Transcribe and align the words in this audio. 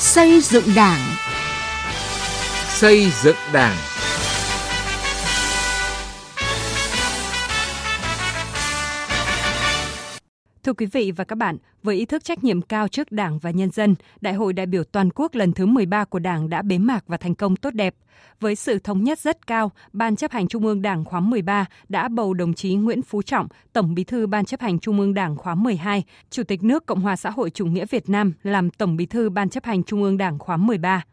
Xây 0.00 0.40
dựng 0.40 0.74
Đảng. 0.76 1.00
Xây 2.68 3.12
dựng 3.22 3.36
Đảng. 3.52 3.76
Thưa 10.70 10.74
quý 10.74 10.86
vị 10.86 11.12
và 11.16 11.24
các 11.24 11.36
bạn, 11.36 11.56
với 11.82 11.96
ý 11.96 12.04
thức 12.04 12.24
trách 12.24 12.44
nhiệm 12.44 12.62
cao 12.62 12.88
trước 12.88 13.12
Đảng 13.12 13.38
và 13.38 13.50
nhân 13.50 13.70
dân, 13.70 13.94
Đại 14.20 14.34
hội 14.34 14.52
đại 14.52 14.66
biểu 14.66 14.84
toàn 14.84 15.10
quốc 15.14 15.34
lần 15.34 15.52
thứ 15.52 15.66
13 15.66 16.04
của 16.04 16.18
Đảng 16.18 16.48
đã 16.48 16.62
bế 16.62 16.78
mạc 16.78 17.04
và 17.06 17.16
thành 17.16 17.34
công 17.34 17.56
tốt 17.56 17.74
đẹp. 17.74 17.94
Với 18.40 18.56
sự 18.56 18.78
thống 18.78 19.04
nhất 19.04 19.18
rất 19.18 19.46
cao, 19.46 19.70
Ban 19.92 20.16
chấp 20.16 20.32
hành 20.32 20.48
Trung 20.48 20.66
ương 20.66 20.82
Đảng 20.82 21.04
khóa 21.04 21.20
13 21.20 21.66
đã 21.88 22.08
bầu 22.08 22.34
đồng 22.34 22.54
chí 22.54 22.74
Nguyễn 22.74 23.02
Phú 23.02 23.22
Trọng, 23.22 23.48
Tổng 23.72 23.94
Bí 23.94 24.04
thư 24.04 24.26
Ban 24.26 24.44
chấp 24.44 24.60
hành 24.60 24.78
Trung 24.78 25.00
ương 25.00 25.14
Đảng 25.14 25.36
khóa 25.36 25.54
12, 25.54 26.04
Chủ 26.30 26.42
tịch 26.42 26.62
nước 26.62 26.86
Cộng 26.86 27.00
hòa 27.00 27.16
xã 27.16 27.30
hội 27.30 27.50
chủ 27.50 27.66
nghĩa 27.66 27.86
Việt 27.90 28.08
Nam 28.08 28.32
làm 28.42 28.70
Tổng 28.70 28.96
Bí 28.96 29.06
thư 29.06 29.30
Ban 29.30 29.48
chấp 29.48 29.64
hành 29.64 29.82
Trung 29.82 30.02
ương 30.02 30.18
Đảng 30.18 30.38
khóa 30.38 30.56
13. 30.56 31.04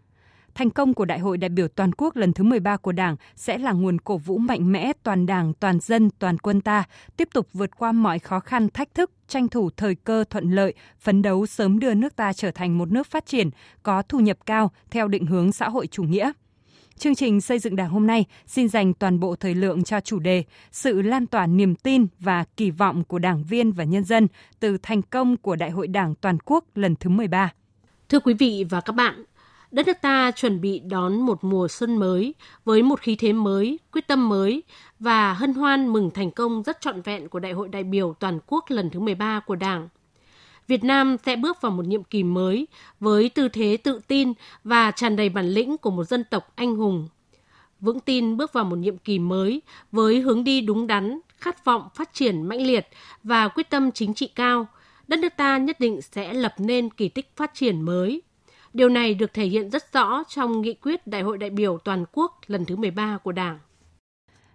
Thành 0.57 0.69
công 0.69 0.93
của 0.93 1.05
Đại 1.05 1.19
hội 1.19 1.37
đại 1.37 1.49
biểu 1.49 1.67
toàn 1.67 1.91
quốc 1.97 2.15
lần 2.15 2.33
thứ 2.33 2.43
13 2.43 2.77
của 2.77 2.91
Đảng 2.91 3.15
sẽ 3.35 3.57
là 3.57 3.71
nguồn 3.71 3.99
cổ 3.99 4.17
vũ 4.17 4.37
mạnh 4.37 4.71
mẽ 4.71 4.91
toàn 5.03 5.25
Đảng, 5.25 5.53
toàn 5.53 5.79
dân, 5.79 6.09
toàn 6.19 6.37
quân 6.37 6.61
ta 6.61 6.83
tiếp 7.17 7.29
tục 7.33 7.47
vượt 7.53 7.77
qua 7.77 7.91
mọi 7.91 8.19
khó 8.19 8.39
khăn, 8.39 8.69
thách 8.69 8.93
thức, 8.93 9.11
tranh 9.27 9.47
thủ 9.47 9.69
thời 9.77 9.95
cơ 9.95 10.23
thuận 10.29 10.51
lợi, 10.51 10.73
phấn 10.99 11.21
đấu 11.21 11.45
sớm 11.45 11.79
đưa 11.79 11.93
nước 11.93 12.15
ta 12.15 12.33
trở 12.33 12.51
thành 12.51 12.77
một 12.77 12.91
nước 12.91 13.07
phát 13.07 13.25
triển, 13.25 13.49
có 13.83 14.01
thu 14.01 14.19
nhập 14.19 14.37
cao 14.45 14.71
theo 14.91 15.07
định 15.07 15.25
hướng 15.25 15.51
xã 15.51 15.69
hội 15.69 15.87
chủ 15.87 16.03
nghĩa. 16.03 16.31
Chương 16.97 17.15
trình 17.15 17.41
xây 17.41 17.59
dựng 17.59 17.75
Đảng 17.75 17.89
hôm 17.89 18.07
nay 18.07 18.25
xin 18.47 18.69
dành 18.69 18.93
toàn 18.93 19.19
bộ 19.19 19.35
thời 19.35 19.55
lượng 19.55 19.83
cho 19.83 19.99
chủ 19.99 20.19
đề 20.19 20.43
sự 20.71 21.01
lan 21.01 21.27
tỏa 21.27 21.47
niềm 21.47 21.75
tin 21.75 22.07
và 22.19 22.43
kỳ 22.57 22.71
vọng 22.71 23.03
của 23.03 23.19
đảng 23.19 23.43
viên 23.43 23.71
và 23.71 23.83
nhân 23.83 24.03
dân 24.03 24.27
từ 24.59 24.77
thành 24.83 25.01
công 25.01 25.37
của 25.37 25.55
Đại 25.55 25.69
hội 25.69 25.87
Đảng 25.87 26.15
toàn 26.15 26.37
quốc 26.45 26.65
lần 26.75 26.95
thứ 26.95 27.09
13. 27.09 27.53
Thưa 28.09 28.19
quý 28.19 28.33
vị 28.33 28.65
và 28.69 28.81
các 28.81 28.95
bạn, 28.95 29.23
đất 29.77 29.87
nước 29.87 29.97
ta 30.01 30.31
chuẩn 30.31 30.61
bị 30.61 30.79
đón 30.79 31.21
một 31.21 31.43
mùa 31.43 31.67
xuân 31.67 31.97
mới 31.97 32.33
với 32.65 32.83
một 32.83 32.99
khí 33.01 33.15
thế 33.15 33.33
mới, 33.33 33.79
quyết 33.91 34.07
tâm 34.07 34.29
mới 34.29 34.63
và 34.99 35.33
hân 35.33 35.53
hoan 35.53 35.87
mừng 35.87 36.11
thành 36.11 36.31
công 36.31 36.63
rất 36.63 36.81
trọn 36.81 37.01
vẹn 37.01 37.29
của 37.29 37.39
Đại 37.39 37.51
hội 37.51 37.69
đại 37.69 37.83
biểu 37.83 38.15
toàn 38.19 38.39
quốc 38.47 38.65
lần 38.67 38.89
thứ 38.89 38.99
13 38.99 39.39
của 39.39 39.55
Đảng. 39.55 39.89
Việt 40.67 40.83
Nam 40.83 41.17
sẽ 41.25 41.35
bước 41.35 41.61
vào 41.61 41.71
một 41.71 41.85
nhiệm 41.85 42.03
kỳ 42.03 42.23
mới 42.23 42.67
với 42.99 43.29
tư 43.29 43.49
thế 43.49 43.77
tự 43.83 43.99
tin 44.07 44.33
và 44.63 44.91
tràn 44.91 45.15
đầy 45.15 45.29
bản 45.29 45.49
lĩnh 45.49 45.77
của 45.77 45.91
một 45.91 46.03
dân 46.03 46.23
tộc 46.23 46.51
anh 46.55 46.75
hùng. 46.75 47.07
Vững 47.79 47.99
tin 47.99 48.37
bước 48.37 48.53
vào 48.53 48.63
một 48.63 48.75
nhiệm 48.75 48.97
kỳ 48.97 49.19
mới 49.19 49.61
với 49.91 50.19
hướng 50.19 50.43
đi 50.43 50.61
đúng 50.61 50.87
đắn, 50.87 51.19
khát 51.37 51.65
vọng 51.65 51.87
phát 51.95 52.13
triển 52.13 52.41
mãnh 52.41 52.61
liệt 52.61 52.87
và 53.23 53.47
quyết 53.47 53.69
tâm 53.69 53.91
chính 53.91 54.13
trị 54.13 54.27
cao, 54.35 54.67
đất 55.07 55.19
nước 55.19 55.33
ta 55.37 55.57
nhất 55.57 55.79
định 55.79 56.01
sẽ 56.01 56.33
lập 56.33 56.53
nên 56.57 56.89
kỳ 56.89 57.09
tích 57.09 57.31
phát 57.35 57.51
triển 57.53 57.81
mới. 57.81 58.21
Điều 58.73 58.89
này 58.89 59.13
được 59.13 59.33
thể 59.33 59.45
hiện 59.45 59.69
rất 59.69 59.93
rõ 59.93 60.23
trong 60.27 60.61
nghị 60.61 60.73
quyết 60.73 61.07
Đại 61.07 61.21
hội 61.21 61.37
đại 61.37 61.49
biểu 61.49 61.77
toàn 61.77 62.05
quốc 62.11 62.31
lần 62.47 62.65
thứ 62.65 62.75
13 62.75 63.17
của 63.23 63.31
Đảng. 63.31 63.59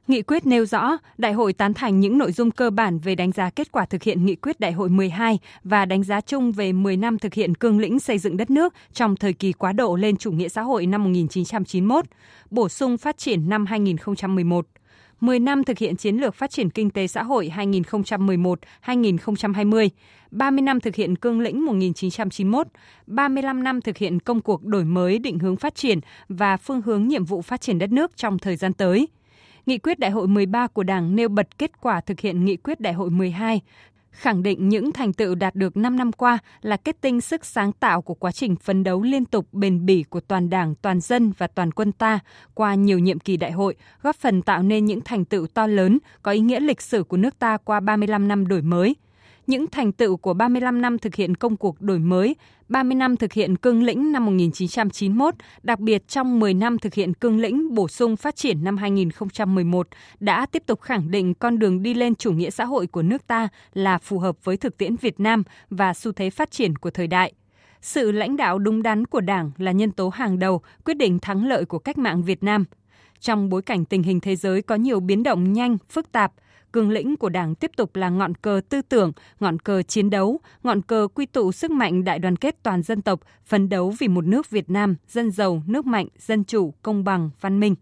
Nghị 0.09 0.23
quyết 0.23 0.47
nêu 0.47 0.67
rõ, 0.67 0.99
đại 1.19 1.33
hội 1.33 1.53
tán 1.53 1.75
thành 1.75 2.01
những 2.01 2.19
nội 2.19 2.33
dung 2.33 2.51
cơ 2.51 2.71
bản 2.71 2.99
về 2.99 3.15
đánh 3.15 3.33
giá 3.33 3.51
kết 3.51 3.73
quả 3.73 3.85
thực 3.85 4.03
hiện 4.03 4.27
nghị 4.27 4.35
quyết 4.35 4.61
đại 4.61 4.73
hội 4.73 4.89
12 4.89 5.39
và 5.65 5.85
đánh 5.85 6.03
giá 6.03 6.21
chung 6.21 6.53
về 6.53 6.73
10 6.73 6.97
năm 6.97 7.19
thực 7.19 7.35
hiện 7.35 7.55
cương 7.55 7.79
lĩnh 7.79 8.01
xây 8.01 8.19
dựng 8.19 8.37
đất 8.37 8.51
nước 8.51 8.75
trong 8.93 9.17
thời 9.17 9.33
kỳ 9.33 9.53
quá 9.53 9.73
độ 9.73 9.97
lên 9.97 10.17
chủ 10.17 10.33
nghĩa 10.33 10.49
xã 10.49 10.63
hội 10.63 10.87
năm 10.87 11.05
1991, 11.05 12.05
bổ 12.51 12.69
sung 12.69 12.99
phát 12.99 13.19
triển 13.19 13.49
năm 13.49 13.67
2011. 13.67 14.67
10 15.23 15.39
năm 15.39 15.65
thực 15.65 15.79
hiện 15.79 15.97
chiến 15.97 16.17
lược 16.17 16.35
phát 16.35 16.51
triển 16.51 16.71
kinh 16.71 16.91
tế 16.91 17.07
xã 17.07 17.23
hội 17.23 17.53
2011-2020, 17.57 19.89
30 20.31 20.63
năm 20.63 20.81
thực 20.81 20.95
hiện 20.95 21.17
cương 21.17 21.41
lĩnh 21.41 21.65
1991, 21.65 22.67
35 23.07 23.63
năm 23.63 23.81
thực 23.81 23.97
hiện 23.97 24.21
công 24.21 24.41
cuộc 24.41 24.65
đổi 24.65 24.85
mới 24.85 25.19
định 25.19 25.39
hướng 25.39 25.57
phát 25.57 25.75
triển 25.75 26.01
và 26.29 26.57
phương 26.57 26.83
hướng 26.83 27.09
nhiệm 27.09 27.25
vụ 27.25 27.43
phát 27.43 27.61
triển 27.61 27.79
đất 27.79 27.93
nước 27.93 28.17
trong 28.17 28.39
thời 28.39 28.57
gian 28.57 28.73
tới. 28.73 29.09
Nghị 29.67 29.79
quyết 29.79 29.99
Đại 29.99 30.11
hội 30.11 30.29
13 30.29 30.67
của 30.67 30.83
Đảng 30.83 31.17
nêu 31.17 31.29
bật 31.29 31.59
kết 31.59 31.81
quả 31.81 32.01
thực 32.01 32.21
hiện 32.21 32.45
Nghị 32.45 32.57
quyết 32.57 32.81
Đại 32.81 32.93
hội 32.93 33.11
12, 33.11 33.61
khẳng 34.13 34.43
định 34.43 34.69
những 34.69 34.93
thành 34.93 35.13
tựu 35.13 35.35
đạt 35.35 35.55
được 35.55 35.77
5 35.77 35.97
năm 35.97 36.13
qua 36.13 36.39
là 36.63 36.77
kết 36.77 36.97
tinh 37.01 37.21
sức 37.21 37.45
sáng 37.45 37.73
tạo 37.73 38.03
của 38.03 38.15
quá 38.15 38.33
trình 38.33 38.57
phấn 38.57 38.85
đấu 38.85 39.03
liên 39.03 39.25
tục 39.25 39.47
bền 39.53 39.87
bỉ 39.87 40.03
của 40.03 40.21
toàn 40.21 40.51
Đảng, 40.51 40.75
toàn 40.75 41.01
dân 41.01 41.33
và 41.39 41.47
toàn 41.47 41.73
quân 41.73 41.93
ta 41.93 42.19
qua 42.55 42.75
nhiều 42.75 42.99
nhiệm 42.99 43.19
kỳ 43.19 43.37
đại 43.37 43.53
hội, 43.53 43.75
góp 44.03 44.17
phần 44.17 44.43
tạo 44.43 44.63
nên 44.63 44.85
những 44.85 45.01
thành 45.01 45.25
tựu 45.25 45.47
to 45.47 45.67
lớn 45.67 45.99
có 46.23 46.31
ý 46.31 46.41
nghĩa 46.41 46.61
lịch 46.61 46.81
sử 46.81 47.05
của 47.05 47.17
nước 47.17 47.39
ta 47.39 47.57
qua 47.57 47.81
35 47.81 48.29
năm 48.29 48.49
đổi 48.49 48.63
mới– 48.63 48.97
những 49.47 49.67
thành 49.67 49.93
tựu 49.93 50.17
của 50.17 50.35
35 50.35 50.83
năm 50.83 50.99
thực 50.99 51.15
hiện 51.15 51.35
công 51.35 51.57
cuộc 51.57 51.81
đổi 51.81 51.99
mới, 51.99 52.37
30 52.69 52.95
năm 52.95 53.17
thực 53.17 53.33
hiện 53.33 53.57
cương 53.57 53.83
lĩnh 53.83 54.13
năm 54.13 54.27
1991, 54.27 55.35
đặc 55.63 55.79
biệt 55.79 56.09
trong 56.09 56.41
10 56.41 56.55
năm 56.55 56.79
thực 56.79 56.95
hiện 56.95 57.15
cương 57.15 57.41
lĩnh 57.41 57.75
bổ 57.75 57.89
sung 57.89 58.17
phát 58.17 58.37
triển 58.37 58.65
năm 58.65 58.77
2011 58.77 59.89
đã 60.21 60.47
tiếp 60.47 60.63
tục 60.67 60.81
khẳng 60.81 61.11
định 61.11 61.35
con 61.35 61.59
đường 61.59 61.83
đi 61.83 61.95
lên 61.95 62.15
chủ 62.15 62.33
nghĩa 62.33 62.51
xã 62.51 62.65
hội 62.65 62.87
của 62.87 63.03
nước 63.03 63.27
ta 63.27 63.49
là 63.75 63.99
phù 63.99 64.19
hợp 64.19 64.45
với 64.45 64.57
thực 64.57 64.79
tiễn 64.79 64.97
Việt 64.97 65.21
Nam 65.21 65.43
và 65.71 65.95
xu 65.95 66.13
thế 66.13 66.31
phát 66.31 66.51
triển 66.51 66.77
của 66.77 66.91
thời 66.91 67.07
đại. 67.07 67.33
Sự 67.81 68.13
lãnh 68.13 68.37
đạo 68.37 68.59
đúng 68.59 68.83
đắn 68.83 69.07
của 69.07 69.21
Đảng 69.21 69.51
là 69.59 69.73
nhân 69.73 69.91
tố 69.91 70.09
hàng 70.09 70.39
đầu 70.39 70.63
quyết 70.85 70.95
định 70.95 71.19
thắng 71.19 71.47
lợi 71.47 71.65
của 71.65 71.79
cách 71.79 71.99
mạng 71.99 72.23
Việt 72.23 72.43
Nam. 72.43 72.65
Trong 73.21 73.49
bối 73.49 73.63
cảnh 73.63 73.85
tình 73.85 74.03
hình 74.03 74.21
thế 74.21 74.37
giới 74.37 74.63
có 74.63 74.75
nhiều 74.75 75.01
biến 75.01 75.23
động 75.23 75.53
nhanh, 75.53 75.77
phức 75.89 76.13
tạp, 76.13 76.33
cương 76.73 76.91
lĩnh 76.91 77.17
của 77.17 77.29
Đảng 77.29 77.55
tiếp 77.55 77.71
tục 77.77 77.97
là 77.97 78.09
ngọn 78.09 78.35
cờ 78.35 78.61
tư 78.69 78.83
tưởng, 78.83 79.13
ngọn 79.41 79.59
cờ 79.59 79.83
chiến 79.83 80.11
đấu, 80.11 80.41
ngọn 80.63 80.83
cờ 80.83 81.09
quy 81.15 81.27
tụ 81.27 81.53
sức 81.53 81.71
mạnh 81.71 82.05
đại 82.05 82.19
đoàn 82.19 82.37
kết 82.37 82.63
toàn 82.63 82.83
dân 82.83 83.03
tộc, 83.03 83.21
phấn 83.47 83.69
đấu 83.69 83.95
vì 83.99 84.09
một 84.09 84.25
nước 84.25 84.51
Việt 84.51 84.71
Nam 84.71 84.97
dân 85.09 85.31
giàu, 85.31 85.63
nước 85.67 85.87
mạnh, 85.87 86.07
dân 86.19 86.45
chủ, 86.45 86.75
công 86.83 87.05
bằng, 87.05 87.31
văn 87.41 87.61
minh. 87.61 87.75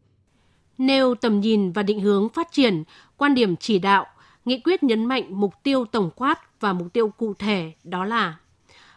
Nêu 0.78 1.14
tầm 1.14 1.40
nhìn 1.40 1.72
và 1.72 1.82
định 1.82 2.00
hướng 2.00 2.28
phát 2.28 2.48
triển, 2.52 2.84
quan 3.16 3.34
điểm 3.34 3.56
chỉ 3.56 3.78
đạo, 3.78 4.06
nghị 4.44 4.60
quyết 4.60 4.82
nhấn 4.82 5.04
mạnh 5.04 5.40
mục 5.40 5.54
tiêu 5.62 5.84
tổng 5.84 6.10
quát 6.16 6.60
và 6.60 6.72
mục 6.72 6.92
tiêu 6.92 7.08
cụ 7.08 7.34
thể 7.34 7.72
đó 7.84 8.04
là 8.04 8.38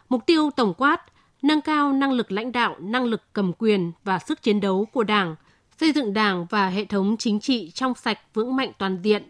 Mục 0.08 0.26
tiêu 0.26 0.50
tổng 0.56 0.74
quát 0.74 1.02
nâng 1.42 1.60
cao 1.60 1.92
năng 1.92 2.12
lực 2.12 2.32
lãnh 2.32 2.52
đạo, 2.52 2.76
năng 2.80 3.04
lực 3.04 3.22
cầm 3.32 3.52
quyền 3.58 3.92
và 4.04 4.18
sức 4.18 4.42
chiến 4.42 4.60
đấu 4.60 4.86
của 4.92 5.04
Đảng, 5.04 5.36
xây 5.80 5.92
dựng 5.92 6.14
Đảng 6.14 6.46
và 6.50 6.68
hệ 6.68 6.84
thống 6.84 7.16
chính 7.18 7.40
trị 7.40 7.70
trong 7.70 7.94
sạch 7.94 8.18
vững 8.34 8.56
mạnh 8.56 8.72
toàn 8.78 8.98
diện, 9.02 9.22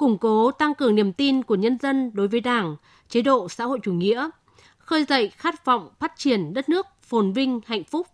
củng 0.00 0.18
cố 0.18 0.50
tăng 0.50 0.74
cường 0.74 0.94
niềm 0.94 1.12
tin 1.12 1.42
của 1.42 1.54
nhân 1.54 1.78
dân 1.82 2.10
đối 2.14 2.28
với 2.28 2.40
Đảng, 2.40 2.76
chế 3.08 3.22
độ 3.22 3.48
xã 3.48 3.64
hội 3.64 3.78
chủ 3.82 3.92
nghĩa, 3.92 4.30
khơi 4.78 5.04
dậy 5.04 5.28
khát 5.36 5.64
vọng 5.64 5.88
phát 5.98 6.12
triển 6.16 6.54
đất 6.54 6.68
nước 6.68 6.86
phồn 7.02 7.32
vinh 7.32 7.60
hạnh 7.66 7.84
phúc, 7.84 8.06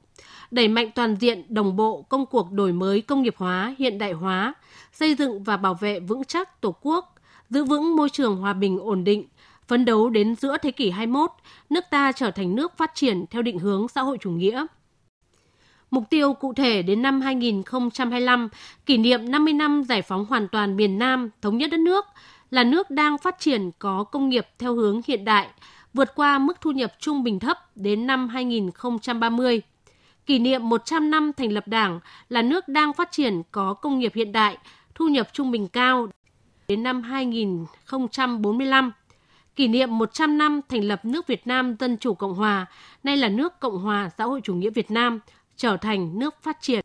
đẩy 0.50 0.68
mạnh 0.68 0.90
toàn 0.94 1.16
diện 1.16 1.44
đồng 1.48 1.76
bộ 1.76 2.02
công 2.02 2.26
cuộc 2.26 2.52
đổi 2.52 2.72
mới 2.72 3.00
công 3.00 3.22
nghiệp 3.22 3.34
hóa, 3.36 3.74
hiện 3.78 3.98
đại 3.98 4.12
hóa, 4.12 4.54
xây 4.92 5.14
dựng 5.14 5.42
và 5.42 5.56
bảo 5.56 5.74
vệ 5.74 6.00
vững 6.00 6.24
chắc 6.24 6.60
Tổ 6.60 6.74
quốc, 6.82 7.14
giữ 7.50 7.64
vững 7.64 7.96
môi 7.96 8.10
trường 8.10 8.36
hòa 8.36 8.52
bình 8.52 8.78
ổn 8.78 9.04
định, 9.04 9.24
phấn 9.68 9.84
đấu 9.84 10.10
đến 10.10 10.34
giữa 10.34 10.56
thế 10.62 10.70
kỷ 10.70 10.90
21, 10.90 11.30
nước 11.70 11.84
ta 11.90 12.12
trở 12.12 12.30
thành 12.30 12.54
nước 12.54 12.76
phát 12.76 12.90
triển 12.94 13.24
theo 13.30 13.42
định 13.42 13.58
hướng 13.58 13.88
xã 13.88 14.02
hội 14.02 14.18
chủ 14.20 14.30
nghĩa. 14.30 14.66
Mục 15.90 16.04
tiêu 16.10 16.32
cụ 16.32 16.52
thể 16.54 16.82
đến 16.82 17.02
năm 17.02 17.20
2025, 17.20 18.48
kỷ 18.86 18.98
niệm 18.98 19.30
50 19.30 19.52
năm 19.54 19.82
giải 19.88 20.02
phóng 20.02 20.24
hoàn 20.24 20.48
toàn 20.48 20.76
miền 20.76 20.98
Nam, 20.98 21.30
thống 21.42 21.58
nhất 21.58 21.70
đất 21.70 21.80
nước, 21.80 22.04
là 22.50 22.64
nước 22.64 22.90
đang 22.90 23.18
phát 23.18 23.38
triển 23.38 23.70
có 23.78 24.04
công 24.04 24.28
nghiệp 24.28 24.46
theo 24.58 24.74
hướng 24.74 25.00
hiện 25.06 25.24
đại, 25.24 25.48
vượt 25.94 26.14
qua 26.14 26.38
mức 26.38 26.60
thu 26.60 26.70
nhập 26.70 26.92
trung 26.98 27.22
bình 27.22 27.38
thấp 27.38 27.76
đến 27.76 28.06
năm 28.06 28.28
2030. 28.28 29.62
Kỷ 30.26 30.38
niệm 30.38 30.68
100 30.68 31.10
năm 31.10 31.32
thành 31.36 31.52
lập 31.52 31.68
Đảng 31.68 32.00
là 32.28 32.42
nước 32.42 32.68
đang 32.68 32.92
phát 32.92 33.12
triển 33.12 33.42
có 33.50 33.74
công 33.74 33.98
nghiệp 33.98 34.12
hiện 34.14 34.32
đại, 34.32 34.58
thu 34.94 35.08
nhập 35.08 35.28
trung 35.32 35.50
bình 35.50 35.68
cao 35.68 36.08
đến 36.68 36.82
năm 36.82 37.02
2045. 37.02 38.92
Kỷ 39.56 39.68
niệm 39.68 39.98
100 39.98 40.38
năm 40.38 40.60
thành 40.68 40.84
lập 40.84 41.04
nước 41.04 41.26
Việt 41.26 41.46
Nam 41.46 41.76
Dân 41.80 41.96
Chủ 41.96 42.14
Cộng 42.14 42.34
Hòa, 42.34 42.66
nay 43.04 43.16
là 43.16 43.28
nước 43.28 43.60
Cộng 43.60 43.78
Hòa 43.78 44.10
Xã 44.18 44.24
hội 44.24 44.40
Chủ 44.44 44.54
nghĩa 44.54 44.70
Việt 44.70 44.90
Nam, 44.90 45.20
trở 45.56 45.76
thành 45.76 46.18
nước 46.18 46.34
phát 46.42 46.56
triển. 46.60 46.84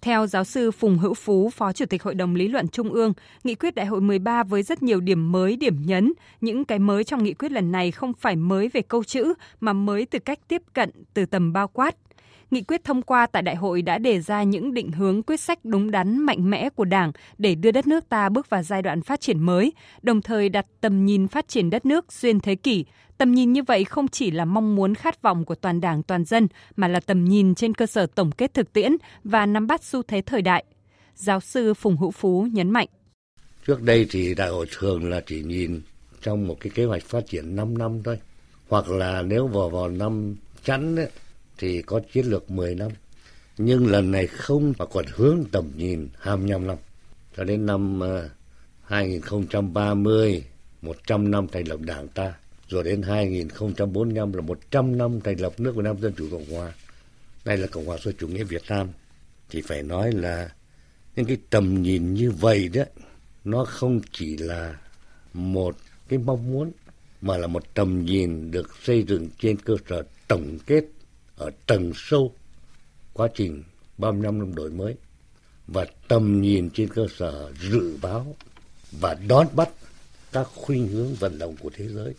Theo 0.00 0.26
giáo 0.26 0.44
sư 0.44 0.70
Phùng 0.70 0.98
Hữu 0.98 1.14
Phú, 1.14 1.50
Phó 1.50 1.72
Chủ 1.72 1.86
tịch 1.86 2.02
Hội 2.02 2.14
đồng 2.14 2.34
Lý 2.34 2.48
luận 2.48 2.68
Trung 2.68 2.92
ương, 2.92 3.12
nghị 3.44 3.54
quyết 3.54 3.74
đại 3.74 3.86
hội 3.86 4.00
13 4.00 4.42
với 4.42 4.62
rất 4.62 4.82
nhiều 4.82 5.00
điểm 5.00 5.32
mới, 5.32 5.56
điểm 5.56 5.76
nhấn. 5.84 6.12
Những 6.40 6.64
cái 6.64 6.78
mới 6.78 7.04
trong 7.04 7.24
nghị 7.24 7.34
quyết 7.34 7.52
lần 7.52 7.72
này 7.72 7.90
không 7.90 8.12
phải 8.12 8.36
mới 8.36 8.68
về 8.68 8.82
câu 8.82 9.04
chữ, 9.04 9.34
mà 9.60 9.72
mới 9.72 10.06
từ 10.06 10.18
cách 10.18 10.38
tiếp 10.48 10.62
cận, 10.72 10.90
từ 11.14 11.26
tầm 11.26 11.52
bao 11.52 11.68
quát. 11.68 11.96
Nghị 12.50 12.62
quyết 12.62 12.84
thông 12.84 13.02
qua 13.02 13.26
tại 13.26 13.42
đại 13.42 13.56
hội 13.56 13.82
đã 13.82 13.98
đề 13.98 14.20
ra 14.20 14.42
những 14.42 14.74
định 14.74 14.92
hướng 14.92 15.22
quyết 15.22 15.40
sách 15.40 15.58
đúng 15.64 15.90
đắn 15.90 16.18
mạnh 16.18 16.50
mẽ 16.50 16.70
của 16.70 16.84
Đảng 16.84 17.12
để 17.38 17.54
đưa 17.54 17.70
đất 17.70 17.86
nước 17.86 18.08
ta 18.08 18.28
bước 18.28 18.50
vào 18.50 18.62
giai 18.62 18.82
đoạn 18.82 19.02
phát 19.02 19.20
triển 19.20 19.40
mới, 19.40 19.72
đồng 20.02 20.22
thời 20.22 20.48
đặt 20.48 20.66
tầm 20.80 21.06
nhìn 21.06 21.28
phát 21.28 21.48
triển 21.48 21.70
đất 21.70 21.86
nước 21.86 22.12
xuyên 22.12 22.40
thế 22.40 22.54
kỷ, 22.54 22.84
Tầm 23.20 23.32
nhìn 23.32 23.52
như 23.52 23.62
vậy 23.62 23.84
không 23.84 24.08
chỉ 24.08 24.30
là 24.30 24.44
mong 24.44 24.76
muốn 24.76 24.94
khát 24.94 25.22
vọng 25.22 25.44
của 25.44 25.54
toàn 25.54 25.80
đảng 25.80 26.02
toàn 26.02 26.24
dân 26.24 26.48
mà 26.76 26.88
là 26.88 27.00
tầm 27.00 27.24
nhìn 27.24 27.54
trên 27.54 27.74
cơ 27.74 27.86
sở 27.86 28.06
tổng 28.06 28.32
kết 28.32 28.54
thực 28.54 28.72
tiễn 28.72 28.92
và 29.24 29.46
nắm 29.46 29.66
bắt 29.66 29.84
xu 29.84 30.02
thế 30.02 30.22
thời 30.22 30.42
đại. 30.42 30.64
Giáo 31.14 31.40
sư 31.40 31.74
Phùng 31.74 31.96
Hữu 31.96 32.10
Phú 32.10 32.46
nhấn 32.52 32.70
mạnh. 32.70 32.88
Trước 33.66 33.82
đây 33.82 34.06
thì 34.10 34.34
đại 34.34 34.48
hội 34.48 34.66
thường 34.78 35.10
là 35.10 35.20
chỉ 35.26 35.42
nhìn 35.42 35.80
trong 36.22 36.46
một 36.46 36.56
cái 36.60 36.70
kế 36.74 36.84
hoạch 36.84 37.02
phát 37.02 37.26
triển 37.26 37.56
5 37.56 37.78
năm 37.78 38.02
thôi. 38.02 38.18
Hoặc 38.68 38.88
là 38.88 39.22
nếu 39.22 39.46
vào 39.46 39.68
vào 39.70 39.88
năm 39.88 40.36
chắn 40.64 40.96
ấy, 40.96 41.08
thì 41.60 41.82
có 41.82 42.00
chiến 42.12 42.26
lược 42.26 42.50
10 42.50 42.74
năm. 42.74 42.90
Nhưng 43.58 43.86
lần 43.86 44.10
này 44.10 44.26
không 44.26 44.72
mà 44.78 44.86
còn 44.86 45.04
hướng 45.08 45.44
tầm 45.52 45.70
nhìn 45.76 46.08
25 46.18 46.66
năm. 46.66 46.76
Cho 47.36 47.44
đến 47.44 47.66
năm 47.66 48.00
ờ, 48.00 48.28
2030, 48.84 50.44
100 50.82 51.30
năm 51.30 51.46
thành 51.52 51.68
lập 51.68 51.80
Đảng 51.80 52.08
ta. 52.08 52.34
Rồi 52.68 52.84
đến 52.84 53.02
2045 53.02 54.32
là 54.32 54.40
100 54.40 54.98
năm 54.98 55.20
thành 55.20 55.40
lập 55.40 55.52
nước 55.58 55.76
Việt 55.76 55.82
Nam 55.84 56.00
Dân 56.00 56.12
Chủ 56.16 56.28
Cộng 56.30 56.50
Hòa. 56.50 56.72
Đây 57.44 57.56
là 57.56 57.66
Cộng 57.66 57.86
hòa 57.86 57.98
xã 58.04 58.10
chủ 58.18 58.28
nghĩa 58.28 58.44
Việt 58.44 58.62
Nam. 58.68 58.88
Thì 59.50 59.62
phải 59.62 59.82
nói 59.82 60.12
là 60.12 60.50
những 61.16 61.26
cái 61.26 61.36
tầm 61.50 61.82
nhìn 61.82 62.14
như 62.14 62.30
vậy 62.30 62.68
đó, 62.68 62.82
nó 63.44 63.64
không 63.64 64.00
chỉ 64.12 64.36
là 64.36 64.76
một 65.34 65.76
cái 66.08 66.18
mong 66.18 66.52
muốn 66.52 66.72
mà 67.20 67.36
là 67.36 67.46
một 67.46 67.74
tầm 67.74 68.04
nhìn 68.04 68.50
được 68.50 68.70
xây 68.82 69.02
dựng 69.02 69.28
trên 69.38 69.56
cơ 69.56 69.76
sở 69.88 70.02
tổng 70.28 70.58
kết 70.66 70.84
ở 71.40 71.50
tầng 71.66 71.92
sâu 71.94 72.34
quá 73.12 73.28
trình 73.34 73.64
35 73.98 74.38
năm 74.38 74.54
đổi 74.54 74.70
mới 74.70 74.94
và 75.66 75.86
tầm 76.08 76.42
nhìn 76.42 76.70
trên 76.70 76.88
cơ 76.88 77.06
sở 77.16 77.52
dự 77.60 77.98
báo 78.02 78.36
và 78.92 79.16
đón 79.28 79.46
bắt 79.56 79.68
các 80.32 80.46
khuynh 80.54 80.88
hướng 80.88 81.14
vận 81.14 81.38
động 81.38 81.56
của 81.60 81.70
thế 81.74 81.88
giới. 81.88 82.14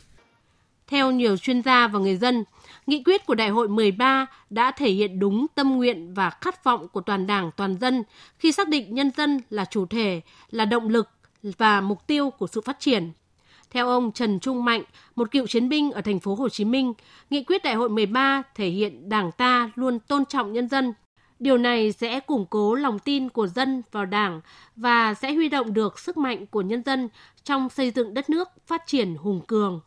Theo 0.87 1.11
nhiều 1.11 1.37
chuyên 1.37 1.61
gia 1.61 1.87
và 1.87 1.99
người 1.99 2.17
dân, 2.17 2.43
nghị 2.87 3.03
quyết 3.03 3.25
của 3.25 3.35
Đại 3.35 3.49
hội 3.49 3.67
13 3.67 4.25
đã 4.49 4.71
thể 4.71 4.91
hiện 4.91 5.19
đúng 5.19 5.45
tâm 5.55 5.77
nguyện 5.77 6.13
và 6.13 6.29
khát 6.29 6.63
vọng 6.63 6.87
của 6.87 7.01
toàn 7.01 7.27
Đảng, 7.27 7.51
toàn 7.57 7.77
dân 7.81 8.03
khi 8.37 8.51
xác 8.51 8.67
định 8.67 8.95
nhân 8.95 9.11
dân 9.17 9.41
là 9.49 9.65
chủ 9.65 9.85
thể, 9.85 10.21
là 10.51 10.65
động 10.65 10.89
lực 10.89 11.09
và 11.43 11.81
mục 11.81 12.07
tiêu 12.07 12.29
của 12.29 12.47
sự 12.47 12.61
phát 12.61 12.79
triển. 12.79 13.11
Theo 13.71 13.89
ông 13.89 14.11
Trần 14.11 14.39
Trung 14.39 14.65
Mạnh, 14.65 14.83
một 15.15 15.31
cựu 15.31 15.47
chiến 15.47 15.69
binh 15.69 15.91
ở 15.91 16.01
thành 16.01 16.19
phố 16.19 16.35
Hồ 16.35 16.49
Chí 16.49 16.65
Minh, 16.65 16.93
nghị 17.29 17.43
quyết 17.43 17.63
đại 17.63 17.75
hội 17.75 17.89
13 17.89 18.43
thể 18.55 18.67
hiện 18.67 19.09
Đảng 19.09 19.31
ta 19.31 19.71
luôn 19.75 19.99
tôn 19.99 20.25
trọng 20.25 20.53
nhân 20.53 20.67
dân. 20.67 20.93
Điều 21.39 21.57
này 21.57 21.91
sẽ 21.91 22.19
củng 22.19 22.45
cố 22.49 22.75
lòng 22.75 22.99
tin 22.99 23.29
của 23.29 23.47
dân 23.47 23.81
vào 23.91 24.05
Đảng 24.05 24.41
và 24.75 25.13
sẽ 25.13 25.33
huy 25.33 25.49
động 25.49 25.73
được 25.73 25.99
sức 25.99 26.17
mạnh 26.17 26.45
của 26.45 26.61
nhân 26.61 26.83
dân 26.83 27.09
trong 27.43 27.69
xây 27.69 27.91
dựng 27.91 28.13
đất 28.13 28.29
nước 28.29 28.49
phát 28.67 28.83
triển 28.87 29.15
hùng 29.15 29.41
cường 29.47 29.81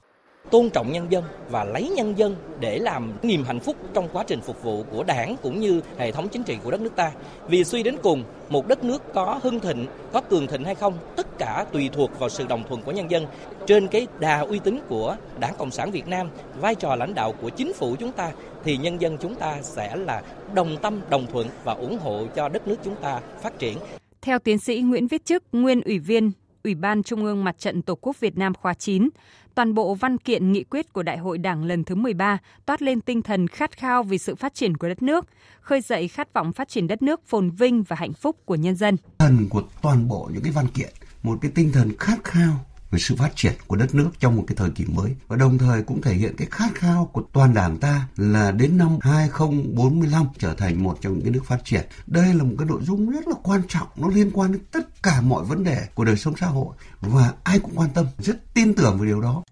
tôn 0.51 0.71
trọng 0.71 0.93
nhân 0.93 1.07
dân 1.11 1.25
và 1.51 1.65
lấy 1.65 1.89
nhân 1.89 2.19
dân 2.19 2.37
để 2.61 2.79
làm 2.79 3.13
niềm 3.23 3.45
hạnh 3.45 3.61
phúc 3.61 3.77
trong 3.95 4.09
quá 4.13 4.25
trình 4.27 4.41
phục 4.41 4.63
vụ 4.63 4.85
của 4.91 5.05
đảng 5.05 5.37
cũng 5.43 5.61
như 5.61 5.81
hệ 5.99 6.13
thống 6.13 6.29
chính 6.29 6.43
trị 6.43 6.59
của 6.65 6.71
đất 6.71 6.81
nước 6.81 6.97
ta. 6.97 7.13
Vì 7.49 7.65
suy 7.65 7.83
đến 7.83 7.97
cùng, 8.03 8.25
một 8.49 8.69
đất 8.69 8.85
nước 8.85 9.03
có 9.15 9.41
hưng 9.43 9.61
thịnh, 9.61 9.87
có 10.13 10.21
cường 10.21 10.47
thịnh 10.47 10.65
hay 10.65 10.75
không, 10.75 10.99
tất 11.17 11.39
cả 11.39 11.67
tùy 11.73 11.91
thuộc 11.93 12.19
vào 12.19 12.29
sự 12.29 12.47
đồng 12.49 12.65
thuận 12.69 12.83
của 12.83 12.93
nhân 12.93 13.11
dân. 13.11 13.27
Trên 13.67 13.89
cái 13.89 14.07
đà 14.19 14.41
uy 14.41 14.59
tín 14.59 14.81
của 14.89 15.17
Đảng 15.41 15.55
Cộng 15.59 15.71
sản 15.71 15.91
Việt 15.91 16.09
Nam, 16.09 16.29
vai 16.61 16.75
trò 16.75 16.97
lãnh 16.97 17.15
đạo 17.15 17.33
của 17.33 17.49
chính 17.49 17.73
phủ 17.73 17.97
chúng 18.01 18.13
ta 18.13 18.33
thì 18.65 18.77
nhân 18.77 19.01
dân 19.01 19.19
chúng 19.19 19.35
ta 19.35 19.63
sẽ 19.63 19.97
là 19.97 20.23
đồng 20.55 20.77
tâm, 20.83 21.01
đồng 21.11 21.27
thuận 21.33 21.49
và 21.65 21.73
ủng 21.73 21.99
hộ 21.99 22.27
cho 22.37 22.49
đất 22.49 22.69
nước 22.69 22.77
chúng 22.85 22.97
ta 22.97 23.21
phát 23.43 23.59
triển. 23.59 23.79
Theo 24.23 24.39
tiến 24.39 24.59
sĩ 24.59 24.81
Nguyễn 24.81 25.07
Viết 25.07 25.25
Chức, 25.25 25.45
nguyên 25.53 25.81
ủy 25.81 25.99
viên 25.99 26.33
Ủy 26.65 26.75
ban 26.75 27.03
Trung 27.03 27.25
ương 27.25 27.45
Mặt 27.45 27.59
trận 27.59 27.83
Tổ 27.83 27.95
quốc 27.95 28.21
Việt 28.21 28.39
Nam 28.39 28.55
khóa 28.55 28.75
9, 28.75 29.09
toàn 29.55 29.75
bộ 29.75 29.95
văn 29.95 30.19
kiện 30.19 30.53
nghị 30.53 30.65
quyết 30.65 30.93
của 30.93 31.03
Đại 31.03 31.19
hội 31.19 31.39
Đảng 31.39 31.65
lần 31.65 31.85
thứ 31.85 31.95
13 31.95 32.39
toát 32.67 32.83
lên 32.83 33.01
tinh 33.01 33.23
thần 33.23 33.49
khát 33.49 33.77
khao 33.77 34.03
vì 34.03 34.19
sự 34.19 34.35
phát 34.35 34.55
triển 34.55 34.77
của 34.77 34.89
đất 34.89 35.03
nước, 35.03 35.27
khơi 35.61 35.81
dậy 35.81 36.09
khát 36.09 36.33
vọng 36.33 36.53
phát 36.53 36.69
triển 36.69 36.87
đất 36.87 37.03
nước 37.03 37.27
phồn 37.27 37.51
vinh 37.51 37.83
và 37.83 37.97
hạnh 37.97 38.13
phúc 38.13 38.37
của 38.45 38.55
nhân 38.55 38.77
dân. 38.77 38.97
Thần 39.19 39.47
của 39.51 39.63
toàn 39.83 40.09
bộ 40.09 40.31
những 40.33 40.43
cái 40.43 40.53
văn 40.53 40.67
kiện, 40.75 40.93
một 41.23 41.39
cái 41.41 41.51
tinh 41.55 41.73
thần 41.73 41.93
khát 41.99 42.25
khao 42.25 42.65
về 42.95 43.01
sự 43.01 43.17
phát 43.17 43.37
triển 43.37 43.53
của 43.67 43.77
đất 43.77 43.95
nước 43.95 44.11
trong 44.21 44.37
một 44.37 44.45
cái 44.47 44.57
thời 44.57 44.71
kỳ 44.71 44.85
mới 44.85 45.15
và 45.29 45.37
đồng 45.37 45.59
thời 45.59 45.83
cũng 45.83 46.03
thể 46.03 46.15
hiện 46.15 46.35
cái 46.37 46.49
khát 46.51 46.75
khao 46.75 47.11
của 47.13 47.23
toàn 47.33 47.55
đảng 47.55 47.79
ta 47.79 48.09
là 48.17 48.51
đến 48.51 48.79
năm 48.79 48.99
2045 49.01 50.27
trở 50.39 50.55
thành 50.55 50.83
một 50.83 50.99
trong 51.01 51.13
những 51.13 51.23
cái 51.23 51.31
nước 51.31 51.45
phát 51.47 51.65
triển. 51.65 51.85
Đây 52.07 52.35
là 52.35 52.45
một 52.45 52.55
cái 52.59 52.67
nội 52.69 52.83
dung 52.83 53.11
rất 53.11 53.29
là 53.29 53.35
quan 53.43 53.63
trọng, 53.69 53.89
nó 53.97 54.09
liên 54.09 54.31
quan 54.33 54.53
đến 54.53 54.61
tất 54.71 55.03
cả 55.03 55.21
mọi 55.21 55.45
vấn 55.45 55.65
đề 55.65 55.87
của 55.95 56.05
đời 56.05 56.17
sống 56.17 56.37
xã 56.37 56.47
hội 56.47 56.77
và 57.01 57.33
ai 57.45 57.59
cũng 57.59 57.73
quan 57.75 57.91
tâm, 57.95 58.07
rất 58.19 58.55
tin 58.55 58.75
tưởng 58.75 58.99
về 58.99 59.07
điều 59.07 59.21
đó. 59.21 59.43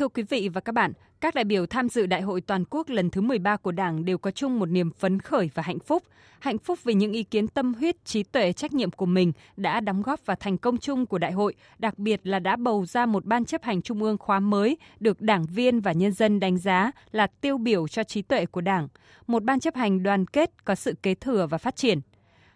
Thưa 0.00 0.08
quý 0.08 0.22
vị 0.22 0.48
và 0.48 0.60
các 0.60 0.72
bạn, 0.72 0.92
các 1.20 1.34
đại 1.34 1.44
biểu 1.44 1.66
tham 1.66 1.88
dự 1.88 2.06
Đại 2.06 2.20
hội 2.20 2.40
Toàn 2.40 2.64
quốc 2.70 2.88
lần 2.88 3.10
thứ 3.10 3.20
13 3.20 3.56
của 3.56 3.72
Đảng 3.72 4.04
đều 4.04 4.18
có 4.18 4.30
chung 4.30 4.58
một 4.58 4.66
niềm 4.66 4.90
phấn 4.90 5.20
khởi 5.20 5.50
và 5.54 5.62
hạnh 5.62 5.78
phúc. 5.78 6.02
Hạnh 6.38 6.58
phúc 6.58 6.78
vì 6.84 6.94
những 6.94 7.12
ý 7.12 7.22
kiến 7.22 7.48
tâm 7.48 7.74
huyết, 7.74 8.04
trí 8.04 8.22
tuệ, 8.22 8.52
trách 8.52 8.72
nhiệm 8.72 8.90
của 8.90 9.06
mình 9.06 9.32
đã 9.56 9.80
đóng 9.80 10.02
góp 10.02 10.26
vào 10.26 10.36
thành 10.40 10.58
công 10.58 10.78
chung 10.78 11.06
của 11.06 11.18
đại 11.18 11.32
hội, 11.32 11.54
đặc 11.78 11.98
biệt 11.98 12.20
là 12.24 12.38
đã 12.38 12.56
bầu 12.56 12.86
ra 12.86 13.06
một 13.06 13.24
ban 13.24 13.44
chấp 13.44 13.62
hành 13.62 13.82
trung 13.82 14.02
ương 14.02 14.18
khóa 14.18 14.40
mới 14.40 14.76
được 15.00 15.20
đảng 15.20 15.44
viên 15.46 15.80
và 15.80 15.92
nhân 15.92 16.12
dân 16.12 16.40
đánh 16.40 16.58
giá 16.58 16.90
là 17.12 17.26
tiêu 17.26 17.58
biểu 17.58 17.88
cho 17.88 18.04
trí 18.04 18.22
tuệ 18.22 18.46
của 18.46 18.60
Đảng, 18.60 18.88
một 19.26 19.42
ban 19.44 19.60
chấp 19.60 19.74
hành 19.74 20.02
đoàn 20.02 20.26
kết 20.26 20.64
có 20.64 20.74
sự 20.74 20.94
kế 21.02 21.14
thừa 21.14 21.46
và 21.50 21.58
phát 21.58 21.76
triển. 21.76 22.00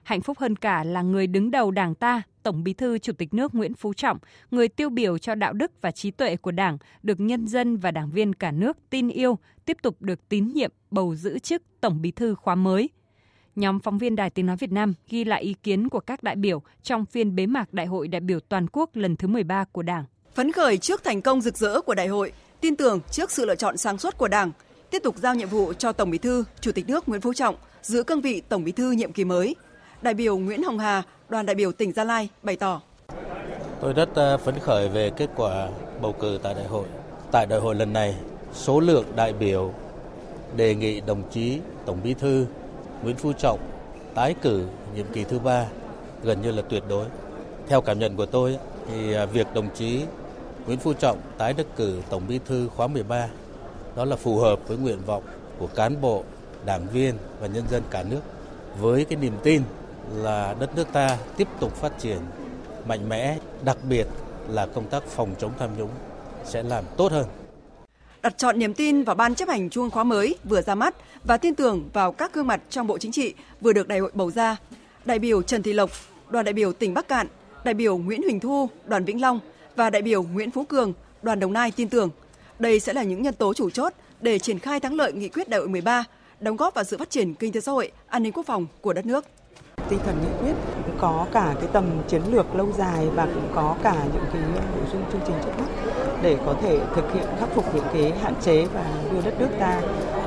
Hạnh 0.03 0.21
phúc 0.21 0.39
hơn 0.39 0.57
cả 0.57 0.85
là 0.85 1.03
người 1.03 1.27
đứng 1.27 1.51
đầu 1.51 1.71
Đảng 1.71 1.95
ta, 1.95 2.23
Tổng 2.45 2.65
Bí 2.65 2.73
thư 2.73 2.99
Chủ 2.99 3.13
tịch 3.13 3.35
nước 3.35 3.55
Nguyễn 3.55 3.75
Phú 3.75 3.93
Trọng, 3.93 4.19
người 4.51 4.69
tiêu 4.69 4.91
biểu 4.91 5.19
cho 5.19 5.35
đạo 5.35 5.53
đức 5.53 5.73
và 5.81 5.91
trí 5.91 6.11
tuệ 6.11 6.37
của 6.37 6.51
Đảng, 6.51 6.79
được 7.03 7.21
nhân 7.21 7.47
dân 7.47 7.77
và 7.77 7.91
đảng 7.91 8.11
viên 8.11 8.35
cả 8.35 8.51
nước 8.51 8.77
tin 8.91 9.09
yêu, 9.09 9.39
tiếp 9.65 9.77
tục 9.83 10.03
được 10.03 10.29
tín 10.29 10.49
nhiệm 10.49 10.71
bầu 10.91 11.15
giữ 11.15 11.39
chức 11.39 11.63
Tổng 11.81 12.03
Bí 12.03 12.11
thư 12.11 12.35
khóa 12.35 12.55
mới. 12.55 12.89
Nhóm 13.57 13.81
phóng 13.81 13.99
viên 13.99 14.17
Đài 14.17 14.31
Tiếng 14.31 14.47
Nói 14.47 14.57
Việt 14.57 14.73
Nam 14.73 14.95
ghi 15.09 15.25
lại 15.25 15.43
ý 15.43 15.55
kiến 15.63 15.89
của 15.89 16.01
các 16.01 16.23
đại 16.23 16.37
biểu 16.37 16.63
trong 16.83 17.07
phiên 17.07 17.37
bế 17.37 17.47
mạc 17.47 17.73
Đại 17.73 17.87
hội 17.87 18.09
đại 18.09 18.21
biểu 18.21 18.41
toàn 18.41 18.67
quốc 18.73 18.91
lần 18.95 19.17
thứ 19.17 19.29
13 19.29 19.65
của 19.73 19.83
Đảng. 19.83 20.05
Phấn 20.35 20.53
khởi 20.53 20.79
trước 20.79 21.05
thành 21.05 21.23
công 21.23 21.41
rực 21.41 21.57
rỡ 21.57 21.81
của 21.81 21.95
đại 21.95 22.09
hội, 22.09 22.33
tin 22.61 22.77
tưởng 22.77 23.01
trước 23.11 23.31
sự 23.31 23.47
lựa 23.47 23.57
chọn 23.57 23.77
sáng 23.77 23.99
suốt 23.99 24.19
của 24.19 24.29
Đảng, 24.29 24.53
tiếp 24.91 25.03
tục 25.05 25.17
giao 25.19 25.35
nhiệm 25.35 25.49
vụ 25.49 25.73
cho 25.73 25.93
Tổng 25.93 26.11
Bí 26.11 26.19
thư, 26.19 26.45
Chủ 26.61 26.73
tịch 26.73 26.89
nước 26.89 27.09
Nguyễn 27.09 27.21
Phú 27.21 27.33
Trọng 27.33 27.57
giữ 27.83 28.03
cương 28.03 28.21
vị 28.21 28.43
Tổng 28.49 28.65
Bí 28.65 28.73
thư 28.73 28.91
nhiệm 28.91 29.13
kỳ 29.13 29.25
mới– 29.25 29.55
Đại 30.03 30.15
biểu 30.15 30.39
Nguyễn 30.39 30.63
Hồng 30.63 30.79
Hà, 30.79 31.03
đoàn 31.29 31.47
đại 31.47 31.55
biểu 31.55 31.73
tỉnh 31.73 31.93
Gia 31.93 32.05
Lai 32.05 32.29
bày 32.43 32.57
tỏ. 32.57 32.81
Tôi 33.81 33.93
rất 33.93 34.15
ờ, 34.15 34.39
phấn 34.39 34.59
khởi 34.59 34.89
về 34.89 35.11
kết 35.17 35.31
quả 35.37 35.69
bầu 36.03 36.13
cử 36.13 36.39
tại 36.43 36.55
đại 36.55 36.65
hội. 36.65 36.85
Tại 37.33 37.47
đại 37.47 37.61
hội 37.61 37.75
lần 37.75 37.93
này, 37.93 38.15
số 38.53 38.81
lượng 38.81 39.05
đại 39.17 39.33
biểu 39.33 39.73
đề 40.57 40.75
nghị 40.75 41.01
đồng 41.01 41.23
chí 41.31 41.59
Tổng 41.87 41.99
Bí 42.05 42.15
thư 42.15 42.47
Nguyễn 43.03 43.17
Phú 43.17 43.33
Trọng 43.33 43.59
tái 44.15 44.35
cử 44.43 44.67
nhiệm 44.95 45.07
kỳ 45.13 45.25
thứ 45.25 45.39
ba 45.39 45.67
gần 46.23 46.43
như 46.43 46.51
là 46.51 46.63
tuyệt 46.69 46.83
đối. 46.89 47.07
Theo 47.69 47.81
cảm 47.81 47.99
nhận 47.99 48.17
của 48.17 48.27
tôi 48.27 48.59
thì 48.89 49.15
à, 49.15 49.27
việc 49.27 49.47
đồng 49.55 49.69
chí 49.75 50.03
Nguyễn 50.67 50.79
Phú 50.79 50.93
Trọng 50.93 51.19
tái 51.39 51.53
đắc 51.53 51.67
cử 51.77 52.01
Tổng 52.11 52.23
Bí 52.29 52.41
thư 52.47 52.69
khóa 52.69 52.87
13 52.87 53.29
đó 53.97 54.05
là 54.05 54.17
phù 54.17 54.39
hợp 54.39 54.69
với 54.69 54.77
nguyện 54.77 54.99
vọng 55.07 55.23
của 55.59 55.67
cán 55.67 56.01
bộ, 56.01 56.25
đảng 56.67 56.87
viên 56.93 57.15
và 57.41 57.47
nhân 57.47 57.65
dân 57.71 57.83
cả 57.91 58.03
nước 58.03 58.21
với 58.81 59.05
cái 59.05 59.19
niềm 59.19 59.33
tin 59.43 59.63
là 60.15 60.57
đất 60.61 60.77
nước 60.77 60.93
ta 60.93 61.19
tiếp 61.37 61.49
tục 61.61 61.77
phát 61.77 61.93
triển 61.99 62.19
mạnh 62.89 63.09
mẽ, 63.09 63.39
đặc 63.65 63.77
biệt 63.89 64.07
là 64.49 64.67
công 64.67 64.87
tác 64.87 65.03
phòng 65.07 65.35
chống 65.39 65.53
tham 65.59 65.71
nhũng 65.79 65.91
sẽ 66.45 66.63
làm 66.63 66.85
tốt 66.97 67.13
hơn. 67.13 67.27
Đặt 68.23 68.39
chọn 68.39 68.59
niềm 68.59 68.75
tin 68.75 69.03
vào 69.03 69.17
ban 69.17 69.35
chấp 69.35 69.49
hành 69.49 69.71
trung 69.71 69.91
khóa 69.91 70.05
mới 70.05 70.39
vừa 70.45 70.63
ra 70.63 70.75
mắt 70.75 70.95
và 71.25 71.37
tin 71.37 71.55
tưởng 71.55 71.89
vào 71.93 72.13
các 72.13 72.35
gương 72.35 72.47
mặt 72.47 72.61
trong 72.71 72.87
Bộ 72.87 72.99
Chính 72.99 73.13
trị 73.13 73.35
vừa 73.61 73.73
được 73.73 73.89
đại 73.89 73.99
hội 73.99 74.11
bầu 74.15 74.31
ra. 74.31 74.57
Đại 75.05 75.19
biểu 75.19 75.43
Trần 75.43 75.63
Thị 75.63 75.73
Lộc, 75.73 75.91
đoàn 76.31 76.45
đại 76.45 76.53
biểu 76.53 76.73
tỉnh 76.73 76.95
Bắc 76.95 77.09
Cạn, 77.09 77.27
đại 77.65 77.75
biểu 77.75 77.97
Nguyễn 77.97 78.23
Huỳnh 78.23 78.41
Thu, 78.41 78.69
đoàn 78.87 79.05
Vĩnh 79.05 79.21
Long 79.21 79.41
và 79.77 79.91
đại 79.91 80.03
biểu 80.03 80.23
Nguyễn 80.23 80.51
Phú 80.51 80.65
Cường, 80.65 80.93
đoàn 81.23 81.41
Đồng 81.41 81.53
Nai 81.53 81.71
tin 81.71 81.89
tưởng 81.89 82.11
đây 82.59 82.81
sẽ 82.81 82.93
là 82.93 83.03
những 83.03 83.23
nhân 83.23 83.35
tố 83.35 83.55
chủ 83.55 83.71
chốt 83.71 83.93
để 84.21 84.39
triển 84.39 84.59
khai 84.59 84.81
thắng 84.81 84.95
lợi 84.95 85.13
nghị 85.13 85.29
quyết 85.29 85.49
đại 85.49 85.61
hội 85.61 85.69
13, 85.69 86.05
đóng 86.41 86.57
góp 86.57 86.75
vào 86.75 86.85
sự 86.85 86.99
phát 86.99 87.11
triển 87.11 87.35
kinh 87.35 87.53
tế 87.53 87.61
xã 87.61 87.73
hội, 87.73 87.93
an 88.07 88.23
ninh 88.23 88.33
quốc 88.33 88.47
phòng 88.47 88.67
của 88.81 88.93
đất 88.93 89.07
nước 89.07 89.25
tinh 89.89 89.99
thần 90.05 90.17
nghị 90.21 90.29
quyết, 90.41 90.55
cũng 90.87 90.97
có 90.99 91.27
cả 91.33 91.55
cái 91.61 91.69
tầm 91.73 91.85
chiến 92.09 92.23
lược 92.31 92.55
lâu 92.55 92.69
dài 92.79 93.09
và 93.15 93.27
cũng 93.35 93.49
có 93.55 93.75
cả 93.83 93.95
những 94.15 94.25
cái 94.33 94.43
nội 94.57 94.87
dung 94.93 95.03
chương 95.13 95.21
trình 95.27 95.37
trước 95.45 95.51
mắt 95.59 95.67
để 96.23 96.39
có 96.47 96.55
thể 96.63 96.81
thực 96.95 97.15
hiện 97.15 97.27
khắc 97.41 97.49
phục 97.55 97.75
những 97.75 97.85
cái 97.93 98.13
hạn 98.23 98.35
chế 98.41 98.67
và 98.75 98.85
đưa 99.13 99.21
đất 99.21 99.41
nước 99.41 99.49
ta 99.61 99.81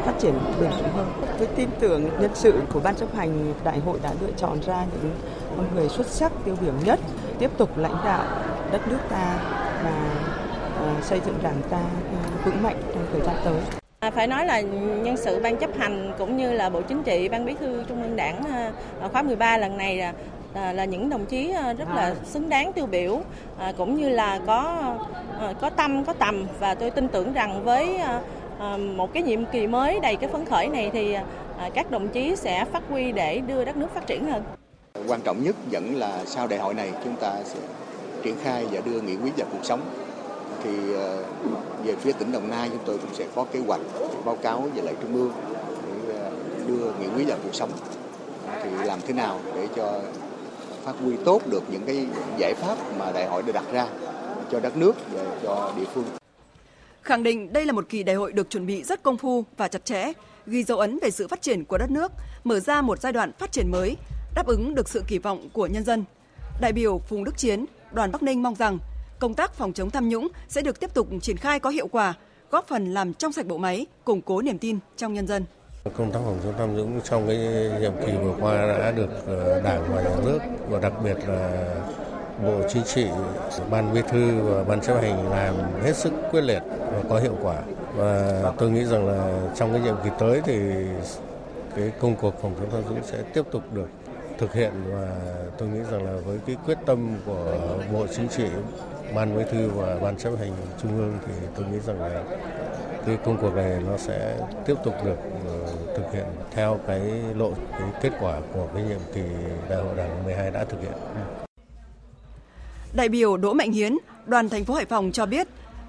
phát 0.06 0.14
triển 0.20 0.34
bền 0.62 0.70
vững 0.70 0.94
hơn. 0.96 1.08
Tôi 1.38 1.48
tin 1.56 1.70
tưởng 1.80 2.04
nhân 2.20 2.32
sự 2.34 2.54
của 2.74 2.80
ban 2.80 2.96
chấp 2.96 3.16
hành 3.16 3.54
đại 3.64 3.80
hội 3.80 4.00
đã 4.04 4.14
lựa 4.22 4.32
chọn 4.38 4.62
ra 4.62 4.86
những 5.02 5.12
con 5.58 5.76
người 5.76 5.90
xuất 5.90 6.08
sắc, 6.08 6.32
tiêu 6.46 6.56
biểu 6.62 6.74
nhất, 6.86 7.00
tiếp 7.40 7.52
tục 7.58 7.78
lãnh 7.78 7.96
đạo 8.06 8.24
đất 8.72 8.88
nước 8.88 9.00
ta 9.10 9.40
và 9.84 10.10
ờ, 10.80 11.02
xây 11.02 11.22
dựng 11.26 11.36
đảng 11.44 11.62
ta 11.70 11.82
vững 12.46 12.64
mạnh 12.64 12.82
trong 12.94 13.06
thời 13.12 13.22
gian 13.22 13.36
tới. 13.44 13.87
À, 14.00 14.12
phải 14.12 14.28
nói 14.28 14.46
là 14.46 14.62
nhân 14.62 15.18
sự 15.18 15.40
ban 15.44 15.58
chấp 15.58 15.78
hành 15.78 16.14
cũng 16.18 16.38
như 16.38 16.54
là 16.54 16.70
Bộ 16.70 16.82
Chính 16.82 17.04
trị, 17.04 17.30
Ban 17.30 17.46
Bí 17.46 17.54
thư 17.60 17.84
Trung 17.88 18.04
ương 18.04 18.16
Đảng 18.16 18.44
à, 18.44 18.72
khóa 19.12 19.22
13 19.22 19.58
lần 19.58 19.78
này 19.78 19.98
là 19.98 20.14
à, 20.54 20.74
là 20.74 20.86
những 20.86 21.10
đồng 21.10 21.26
chí 21.26 21.54
rất 21.78 21.90
là 21.96 22.16
xứng 22.26 22.50
đáng 22.50 22.74
tiêu 22.74 22.86
biểu 22.86 23.22
cũng 23.78 23.96
như 23.96 24.10
là 24.10 24.40
có 24.48 24.96
có 25.62 25.70
tâm 25.70 26.06
có 26.06 26.14
tầm 26.14 26.48
và 26.60 26.76
tôi 26.76 26.92
tin 26.92 27.08
tưởng 27.08 27.34
rằng 27.34 27.64
với 27.64 28.00
một 28.96 29.14
cái 29.14 29.24
nhiệm 29.24 29.46
kỳ 29.46 29.68
mới 29.68 30.00
đầy 30.00 30.16
cái 30.16 30.30
phấn 30.30 30.46
khởi 30.46 30.68
này 30.68 30.90
thì 30.94 31.18
các 31.74 31.92
đồng 31.92 32.08
chí 32.08 32.36
sẽ 32.36 32.66
phát 32.66 32.84
huy 32.90 33.12
để 33.12 33.40
đưa 33.40 33.66
đất 33.66 33.78
nước 33.78 33.88
phát 33.94 34.08
triển 34.08 34.32
hơn. 34.32 34.44
Quan 35.08 35.22
trọng 35.22 35.44
nhất 35.44 35.56
vẫn 35.72 35.96
là 35.96 36.20
sau 36.26 36.48
đại 36.48 36.60
hội 36.60 36.74
này 36.74 36.92
chúng 37.04 37.16
ta 37.16 37.32
sẽ 37.44 37.60
triển 38.24 38.36
khai 38.44 38.66
và 38.72 38.82
đưa 38.86 39.02
nghị 39.02 39.16
quyết 39.16 39.38
vào 39.38 39.48
cuộc 39.52 39.64
sống. 39.66 39.82
Thì 40.64 40.94
ờ, 40.94 41.24
về 41.84 41.96
phía 41.96 42.12
tỉnh 42.12 42.32
Đồng 42.32 42.50
Nai 42.50 42.70
chúng 42.70 42.84
tôi 42.86 42.98
cũng 42.98 43.14
sẽ 43.14 43.28
có 43.36 43.46
kế 43.52 43.60
hoạch 43.60 43.82
báo 44.26 44.36
cáo 44.36 44.70
về 44.76 44.82
lại 44.82 44.96
Trung 45.02 45.14
ương 45.14 45.32
để 46.08 46.20
ờ, 46.20 46.32
đưa 46.68 46.92
nghị 47.00 47.08
quyết 47.16 47.26
vào 47.28 47.38
cuộc 47.44 47.56
sống. 47.56 47.72
Thì 48.64 48.70
làm 48.86 49.00
thế 49.08 49.14
nào 49.14 49.40
để 49.56 49.68
cho 49.76 50.02
phát 50.84 50.94
huy 51.04 51.16
tốt 51.26 51.42
được 51.48 51.64
những 51.72 51.82
cái 51.86 52.06
giải 52.38 52.54
pháp 52.54 52.78
mà 53.00 53.12
đại 53.12 53.28
hội 53.28 53.44
đã 53.44 53.52
đặt 53.52 53.66
ra 53.72 53.88
cho 54.52 54.60
đất 54.60 54.78
nước 54.78 54.96
và 55.14 55.22
cho 55.44 55.74
địa 55.78 55.86
phương. 55.94 56.06
Khẳng 57.04 57.24
định 57.24 57.54
đây 57.54 57.66
là 57.66 57.72
một 57.72 57.86
kỳ 57.90 58.04
đại 58.04 58.16
hội 58.16 58.32
được 58.32 58.50
chuẩn 58.50 58.66
bị 58.66 58.84
rất 58.84 59.04
công 59.04 59.18
phu 59.18 59.46
và 59.58 59.68
chặt 59.68 59.86
chẽ, 59.86 60.12
ghi 60.46 60.64
dấu 60.64 60.78
ấn 60.78 61.00
về 61.02 61.12
sự 61.12 61.28
phát 61.28 61.42
triển 61.42 61.66
của 61.66 61.78
đất 61.78 61.92
nước, 61.92 62.12
mở 62.44 62.60
ra 62.60 62.82
một 62.82 63.02
giai 63.02 63.14
đoạn 63.14 63.32
phát 63.40 63.52
triển 63.52 63.72
mới, 63.72 63.96
đáp 64.36 64.48
ứng 64.48 64.76
được 64.76 64.90
sự 64.90 65.04
kỳ 65.08 65.18
vọng 65.18 65.50
của 65.54 65.68
nhân 65.68 65.84
dân. 65.84 66.04
Đại 66.62 66.74
biểu 66.74 67.02
Phùng 67.08 67.24
Đức 67.24 67.38
Chiến, 67.38 67.66
đoàn 67.92 68.12
Bắc 68.12 68.24
Ninh 68.24 68.44
mong 68.44 68.56
rằng 68.56 68.80
công 69.20 69.34
tác 69.34 69.54
phòng 69.54 69.74
chống 69.74 69.90
tham 69.90 70.10
nhũng 70.10 70.28
sẽ 70.50 70.62
được 70.62 70.80
tiếp 70.80 70.94
tục 70.94 71.08
triển 71.22 71.38
khai 71.38 71.60
có 71.60 71.70
hiệu 71.70 71.88
quả, 71.88 72.14
góp 72.52 72.68
phần 72.68 72.94
làm 72.94 73.14
trong 73.14 73.32
sạch 73.32 73.46
bộ 73.46 73.58
máy, 73.58 73.86
củng 74.04 74.22
cố 74.22 74.42
niềm 74.42 74.58
tin 74.58 74.80
trong 74.98 75.14
nhân 75.14 75.28
dân. 75.28 75.46
Công 75.98 76.12
tác 76.12 76.20
phòng 76.26 76.40
chống 76.44 76.54
tham 76.58 76.78
nhũng 76.78 77.02
trong 77.02 77.28
cái 77.28 77.38
nhiệm 77.82 77.92
kỳ 78.06 78.12
vừa 78.24 78.36
qua 78.40 78.78
đã 78.80 78.92
được 78.92 79.10
ờ, 79.28 79.62
Đảng 79.62 79.84
và 79.94 80.02
Nhà 80.02 80.16
nước 80.26 80.40
và 80.70 80.80
đặc 80.80 80.94
biệt 81.04 81.18
là 81.28 81.76
Bộ 82.44 82.62
Chính 82.70 82.84
trị, 82.84 83.06
Ban 83.70 83.94
Bí 83.94 84.02
thư 84.10 84.42
và 84.42 84.64
Ban 84.64 84.82
chấp 84.82 85.02
hành 85.02 85.30
làm 85.30 85.56
hết 85.84 85.96
sức 85.96 86.14
quyết 86.32 86.42
liệt 86.42 86.62
và 86.70 87.04
có 87.10 87.20
hiệu 87.20 87.36
quả. 87.42 87.56
Và 87.96 88.54
tôi 88.58 88.72
nghĩ 88.72 88.84
rằng 88.86 89.08
là 89.08 89.50
trong 89.56 89.74
cái 89.74 89.82
nhiệm 89.82 89.96
kỳ 90.04 90.10
tới 90.20 90.42
thì 90.46 90.60
cái 91.76 91.92
công 92.00 92.16
cuộc 92.16 92.42
phòng 92.42 92.56
chống 92.60 92.70
tham 92.72 92.96
nhũng 92.96 93.04
sẽ 93.04 93.18
tiếp 93.34 93.44
tục 93.52 93.64
được 93.74 93.88
thực 94.38 94.54
hiện 94.54 94.72
và 94.94 95.16
tôi 95.58 95.70
nghĩ 95.70 95.80
rằng 95.92 96.06
là 96.06 96.22
với 96.26 96.40
cái 96.48 96.56
quyết 96.66 96.78
tâm 96.86 97.18
của 97.26 97.58
Bộ 97.94 98.08
Chính 98.16 98.28
trị, 98.28 98.46
Ban 99.16 99.38
Bí 99.38 99.44
thư 99.52 99.70
và 99.70 100.00
Ban 100.02 100.18
chấp 100.18 100.34
hành 100.40 100.52
Trung 100.82 100.98
ương 100.98 101.18
thì 101.28 101.34
tôi 101.56 101.66
nghĩ 101.72 101.80
rằng 101.86 102.02
là 102.02 102.24
cái 103.06 103.18
công 103.26 103.38
cuộc 103.42 103.56
này 103.56 103.82
nó 103.88 103.98
sẽ 103.98 104.38
tiếp 104.66 104.76
tục 104.84 104.94
được 105.06 105.18
ờ, 105.48 105.74
thực 105.98 106.14
hiện 106.14 106.26
theo 106.52 106.80
cái 106.88 107.02
lộ 107.36 107.52
cái 107.72 107.90
kết 108.02 108.12
quả 108.20 108.40
của 108.54 108.68
cái 108.74 108.84
nhiệm 108.84 109.00
kỳ 109.16 109.22
đại 109.70 109.82
hội 109.82 109.96
đảng 109.98 110.24
12 110.24 110.52
đã 110.52 110.66
thực 110.66 110.82
hiện. 110.82 110.92
Đại 112.94 113.10
biểu 113.10 113.38
Đỗ 113.38 113.54
Mạnh 113.54 113.72
Hiến, 113.72 113.98
đoàn 114.26 114.50
thành 114.50 114.66
phố 114.66 114.74
Hải 114.74 114.86
Phòng 114.86 115.12
cho 115.12 115.26
biết, 115.26 115.48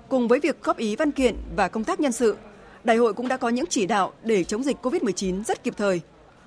cùng 0.08 0.28
với 0.28 0.40
việc 0.40 0.62
góp 0.62 0.76
ý 0.76 0.96
văn 0.96 1.10
kiện 1.10 1.36
và 1.56 1.68
công 1.68 1.84
tác 1.84 2.00
nhân 2.00 2.12
sự, 2.12 2.36
đại 2.84 2.96
hội 2.96 3.14
cũng 3.14 3.28
đã 3.28 3.36
có 3.36 3.48
những 3.48 3.66
chỉ 3.68 3.86
đạo 3.86 4.12
để 4.22 4.44
chống 4.44 4.62
dịch 4.62 4.76
COVID-19 4.82 5.44
rất 5.44 5.64
kịp 5.64 5.74
thời. 5.76 6.00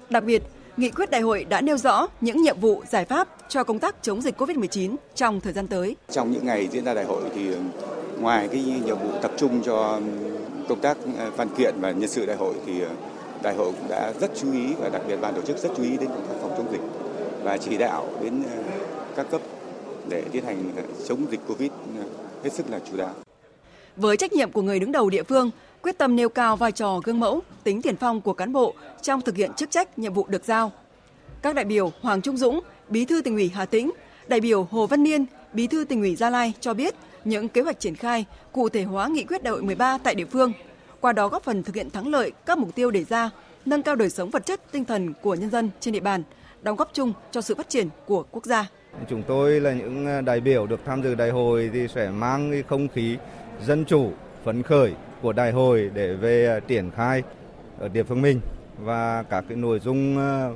Đặc 0.09 0.23
biệt, 0.23 0.43
nghị 0.81 0.89
quyết 0.89 1.09
đại 1.09 1.21
hội 1.21 1.45
đã 1.49 1.61
nêu 1.61 1.77
rõ 1.77 2.07
những 2.21 2.41
nhiệm 2.41 2.59
vụ, 2.59 2.83
giải 2.89 3.05
pháp 3.05 3.27
cho 3.49 3.63
công 3.63 3.79
tác 3.79 3.95
chống 4.01 4.21
dịch 4.21 4.41
COVID-19 4.41 4.95
trong 5.15 5.41
thời 5.41 5.53
gian 5.53 5.67
tới. 5.67 5.95
Trong 6.11 6.31
những 6.31 6.45
ngày 6.45 6.67
diễn 6.71 6.85
ra 6.85 6.93
đại 6.93 7.05
hội 7.05 7.23
thì 7.35 7.41
ngoài 8.19 8.47
cái 8.51 8.63
nhiệm 8.85 8.97
vụ 8.97 9.09
tập 9.21 9.31
trung 9.37 9.61
cho 9.65 9.99
công 10.69 10.79
tác 10.79 10.97
văn 11.37 11.47
kiện 11.57 11.75
và 11.81 11.91
nhân 11.91 12.09
sự 12.09 12.25
đại 12.25 12.35
hội 12.35 12.53
thì 12.65 12.73
đại 13.43 13.55
hội 13.55 13.71
cũng 13.79 13.89
đã 13.89 14.13
rất 14.21 14.31
chú 14.35 14.53
ý 14.53 14.73
và 14.79 14.89
đặc 14.89 15.01
biệt 15.07 15.17
ban 15.21 15.33
tổ 15.33 15.41
chức 15.41 15.57
rất 15.57 15.69
chú 15.77 15.83
ý 15.83 15.89
đến 15.89 16.09
công 16.09 16.27
tác 16.27 16.35
phòng 16.41 16.53
chống 16.57 16.71
dịch 16.71 16.81
và 17.43 17.57
chỉ 17.57 17.77
đạo 17.77 18.09
đến 18.23 18.43
các 19.15 19.31
cấp 19.31 19.41
để 20.09 20.23
tiến 20.31 20.45
hành 20.45 20.71
chống 21.07 21.25
dịch 21.31 21.39
Covid 21.47 21.71
hết 22.43 22.53
sức 22.53 22.69
là 22.69 22.79
chủ 22.91 22.97
đạo. 22.97 23.13
Với 23.95 24.17
trách 24.17 24.33
nhiệm 24.33 24.51
của 24.51 24.61
người 24.61 24.79
đứng 24.79 24.91
đầu 24.91 25.09
địa 25.09 25.23
phương, 25.23 25.51
quyết 25.81 25.97
tâm 25.97 26.15
nêu 26.15 26.29
cao 26.29 26.55
vai 26.55 26.71
trò 26.71 26.99
gương 27.03 27.19
mẫu, 27.19 27.41
tính 27.63 27.81
tiền 27.81 27.95
phong 27.95 28.21
của 28.21 28.33
cán 28.33 28.53
bộ 28.53 28.73
trong 29.01 29.21
thực 29.21 29.35
hiện 29.35 29.51
chức 29.53 29.71
trách 29.71 29.99
nhiệm 29.99 30.13
vụ 30.13 30.25
được 30.27 30.45
giao. 30.45 30.71
Các 31.41 31.55
đại 31.55 31.65
biểu 31.65 31.91
Hoàng 32.01 32.21
Trung 32.21 32.37
Dũng, 32.37 32.59
Bí 32.89 33.05
thư 33.05 33.21
tỉnh 33.21 33.35
ủy 33.35 33.51
Hà 33.53 33.65
Tĩnh, 33.65 33.91
đại 34.27 34.41
biểu 34.41 34.67
Hồ 34.71 34.87
Văn 34.87 35.03
Niên, 35.03 35.25
Bí 35.53 35.67
thư 35.67 35.83
tỉnh 35.83 36.01
ủy 36.01 36.15
Gia 36.15 36.29
Lai 36.29 36.53
cho 36.59 36.73
biết 36.73 36.95
những 37.25 37.47
kế 37.47 37.61
hoạch 37.61 37.79
triển 37.79 37.95
khai, 37.95 38.25
cụ 38.51 38.69
thể 38.69 38.83
hóa 38.83 39.07
nghị 39.07 39.23
quyết 39.23 39.43
đại 39.43 39.51
hội 39.51 39.61
13 39.61 39.97
tại 39.97 40.15
địa 40.15 40.25
phương, 40.25 40.53
qua 41.01 41.13
đó 41.13 41.27
góp 41.27 41.43
phần 41.43 41.63
thực 41.63 41.75
hiện 41.75 41.89
thắng 41.89 42.07
lợi 42.07 42.31
các 42.45 42.57
mục 42.57 42.75
tiêu 42.75 42.91
đề 42.91 43.03
ra, 43.03 43.29
nâng 43.65 43.81
cao 43.81 43.95
đời 43.95 44.09
sống 44.09 44.29
vật 44.29 44.45
chất, 44.45 44.71
tinh 44.71 44.85
thần 44.85 45.13
của 45.21 45.35
nhân 45.35 45.49
dân 45.49 45.69
trên 45.79 45.93
địa 45.93 45.99
bàn, 45.99 46.23
đóng 46.61 46.75
góp 46.75 46.89
chung 46.93 47.13
cho 47.31 47.41
sự 47.41 47.55
phát 47.55 47.69
triển 47.69 47.89
của 48.05 48.23
quốc 48.31 48.45
gia. 48.45 48.69
Chúng 49.09 49.23
tôi 49.27 49.59
là 49.59 49.73
những 49.73 50.07
à, 50.07 50.21
đại 50.21 50.39
biểu 50.39 50.67
được 50.67 50.79
tham 50.85 51.03
dự 51.03 51.15
đại 51.15 51.29
hội 51.29 51.69
thì 51.73 51.87
sẽ 51.87 52.09
mang 52.09 52.63
không 52.69 52.87
khí 52.87 53.17
dân 53.65 53.85
chủ, 53.85 54.11
phấn 54.45 54.63
khởi 54.63 54.93
của 55.21 55.33
đại 55.33 55.51
hội 55.51 55.91
để 55.93 56.13
về 56.13 56.47
à, 56.47 56.59
triển 56.59 56.91
khai 56.91 57.23
ở 57.79 57.87
địa 57.87 58.03
phương 58.03 58.21
mình 58.21 58.41
và 58.79 59.23
các 59.23 59.43
cái 59.47 59.57
nội 59.57 59.79
dung 59.79 60.17
à, 60.17 60.49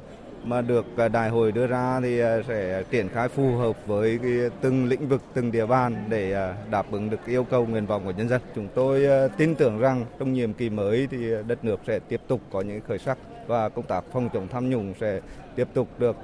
mà 0.44 0.62
được 0.62 0.86
à, 0.98 1.08
đại 1.08 1.30
hội 1.30 1.52
đưa 1.52 1.68
ra 1.68 2.00
thì 2.04 2.22
sẽ 2.48 2.84
triển 2.92 3.10
khai 3.10 3.28
phù 3.30 3.56
hợp 3.56 3.88
với 3.88 4.20
cái 4.24 4.32
từng 4.62 4.86
lĩnh 4.86 5.08
vực, 5.08 5.22
từng 5.34 5.52
địa 5.52 5.66
bàn 5.66 6.06
để 6.10 6.54
đáp 6.72 6.92
ứng 6.92 7.10
được 7.10 7.26
yêu 7.26 7.44
cầu 7.44 7.66
nguyện 7.66 7.86
vọng 7.86 8.02
của 8.06 8.12
nhân 8.12 8.30
dân. 8.30 8.42
Chúng 8.56 8.68
tôi 8.76 9.08
tin 9.38 9.56
tưởng 9.56 9.80
rằng 9.80 10.06
trong 10.20 10.34
nhiệm 10.34 10.54
kỳ 10.54 10.70
mới 10.70 11.08
thì 11.12 11.18
đất 11.48 11.66
nước 11.66 11.80
sẽ 11.88 12.00
tiếp 12.00 12.22
tục 12.28 12.42
có 12.52 12.62
những 12.62 12.82
khởi 12.88 13.00
sắc 13.00 13.18
và 13.48 13.70
công 13.70 13.86
tác 13.86 14.04
phòng 14.14 14.30
chống 14.34 14.48
tham 14.48 14.70
nhũng 14.70 14.94
sẽ 15.02 15.22
tiếp 15.56 15.68
tục 15.74 15.88
được 16.00 16.16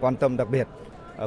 quan 0.00 0.16
tâm 0.16 0.36
đặc 0.36 0.48
biệt 0.50 0.66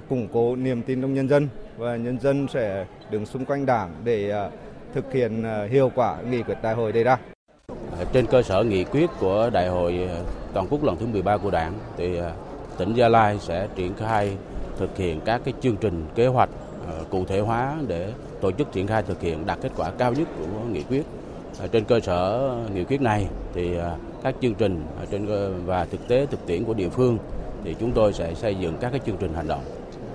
củng 0.10 0.28
cố 0.34 0.56
niềm 0.56 0.82
tin 0.82 1.02
trong 1.02 1.14
nhân 1.14 1.30
dân 1.30 1.48
và 1.78 1.96
nhân 1.96 2.20
dân 2.20 2.48
sẽ 2.54 2.86
đứng 3.12 3.26
xung 3.26 3.46
quanh 3.46 3.66
đảng 3.66 3.90
để 4.04 4.50
thực 4.96 5.14
hiện 5.14 5.44
ờ, 5.44 5.68
hiệu 5.68 5.92
quả 5.96 6.18
nghị 6.30 6.44
quyết 6.44 6.56
đại 6.62 6.74
hội 6.74 6.92
đề 6.92 7.04
ra. 7.04 7.18
Ờ, 7.68 8.06
trên 8.14 8.26
cơ 8.26 8.42
sở 8.42 8.64
nghị 8.64 8.84
quyết 8.84 9.10
của 9.20 9.50
đại 9.54 9.68
hội 9.68 10.08
ờ, 10.10 10.24
toàn 10.54 10.68
quốc 10.70 10.84
lần 10.84 10.98
thứ 10.98 11.06
13 11.06 11.38
của 11.38 11.52
đảng 11.52 11.74
thì 11.98 12.20
tỉnh 12.78 12.94
Gia 12.94 13.10
Lai 13.10 13.38
sẽ 13.40 13.68
triển 13.76 13.94
khai 13.94 14.38
thực 14.78 14.98
hiện 14.98 15.20
các 15.26 15.42
cái 15.46 15.54
chương 15.62 15.78
trình 15.78 16.06
kế 16.16 16.28
hoạch 16.28 16.50
cụ 17.10 17.26
thể 17.26 17.40
hóa 17.40 17.76
để 17.88 18.12
tổ 18.42 18.52
chức 18.52 18.72
triển 18.72 18.88
khai 18.88 19.04
thực 19.04 19.22
hiện 19.22 19.46
đạt 19.46 19.58
kết 19.62 19.72
quả 19.78 19.92
cao 19.98 20.14
nhất 20.14 20.28
của 20.40 20.46
nghị 20.72 20.84
quyết. 20.84 21.04
Trên 21.72 21.86
cơ 21.86 22.00
sở 22.00 22.52
nghị 22.74 22.84
quyết 22.84 23.02
này 23.02 23.28
thì 23.54 23.78
các 24.24 24.36
chương 24.42 24.54
trình 24.54 24.86
trên 25.12 25.28
và 25.66 25.86
thực 25.86 26.08
tế 26.08 26.26
thực 26.26 26.48
tiễn 26.48 26.64
của 26.64 26.74
địa 26.74 26.90
phương 26.90 27.18
thì 27.64 27.76
chúng 27.80 27.92
tôi 27.92 28.14
sẽ 28.14 28.34
xây 28.34 28.56
dựng 28.56 28.78
các 28.82 28.90
cái 28.90 29.00
chương 29.06 29.18
trình 29.18 29.34
hành 29.34 29.48
động 29.48 29.64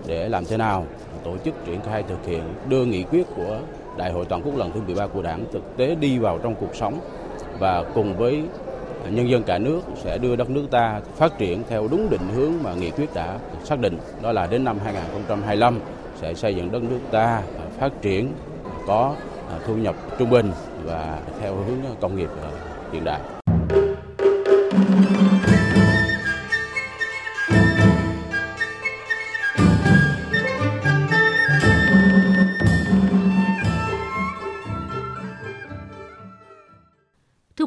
để 0.06 0.28
làm 0.28 0.44
thế 0.44 0.56
nào 0.56 0.86
tổ 1.24 1.36
chức 1.44 1.54
triển 1.66 1.80
khai 1.80 2.02
thực 2.02 2.26
hiện 2.26 2.42
đưa 2.68 2.84
nghị 2.84 3.02
quyết 3.02 3.26
của 3.36 3.60
Đại 3.96 4.12
hội 4.12 4.24
toàn 4.24 4.42
quốc 4.42 4.56
lần 4.56 4.70
thứ 4.74 4.80
13 4.86 5.06
của 5.06 5.22
Đảng 5.22 5.44
thực 5.52 5.76
tế 5.76 5.94
đi 5.94 6.18
vào 6.18 6.38
trong 6.42 6.54
cuộc 6.60 6.74
sống 6.74 7.00
và 7.58 7.84
cùng 7.94 8.16
với 8.16 8.42
nhân 9.10 9.28
dân 9.28 9.42
cả 9.42 9.58
nước 9.58 9.80
sẽ 10.04 10.18
đưa 10.18 10.36
đất 10.36 10.50
nước 10.50 10.66
ta 10.70 11.00
phát 11.16 11.38
triển 11.38 11.62
theo 11.68 11.88
đúng 11.90 12.10
định 12.10 12.28
hướng 12.34 12.52
mà 12.62 12.74
nghị 12.74 12.90
quyết 12.90 13.14
đã 13.14 13.38
xác 13.64 13.78
định 13.78 13.98
đó 14.22 14.32
là 14.32 14.46
đến 14.46 14.64
năm 14.64 14.78
2025 14.84 15.80
sẽ 16.20 16.34
xây 16.34 16.56
dựng 16.56 16.72
đất 16.72 16.82
nước 16.82 17.00
ta 17.10 17.42
phát 17.78 17.90
triển, 18.02 18.32
có 18.86 19.14
thu 19.66 19.74
nhập 19.74 19.94
trung 20.18 20.30
bình 20.30 20.52
và 20.84 21.18
theo 21.40 21.54
hướng 21.54 21.96
công 22.00 22.16
nghiệp 22.16 22.30
hiện 22.92 23.04
đại. 23.04 23.20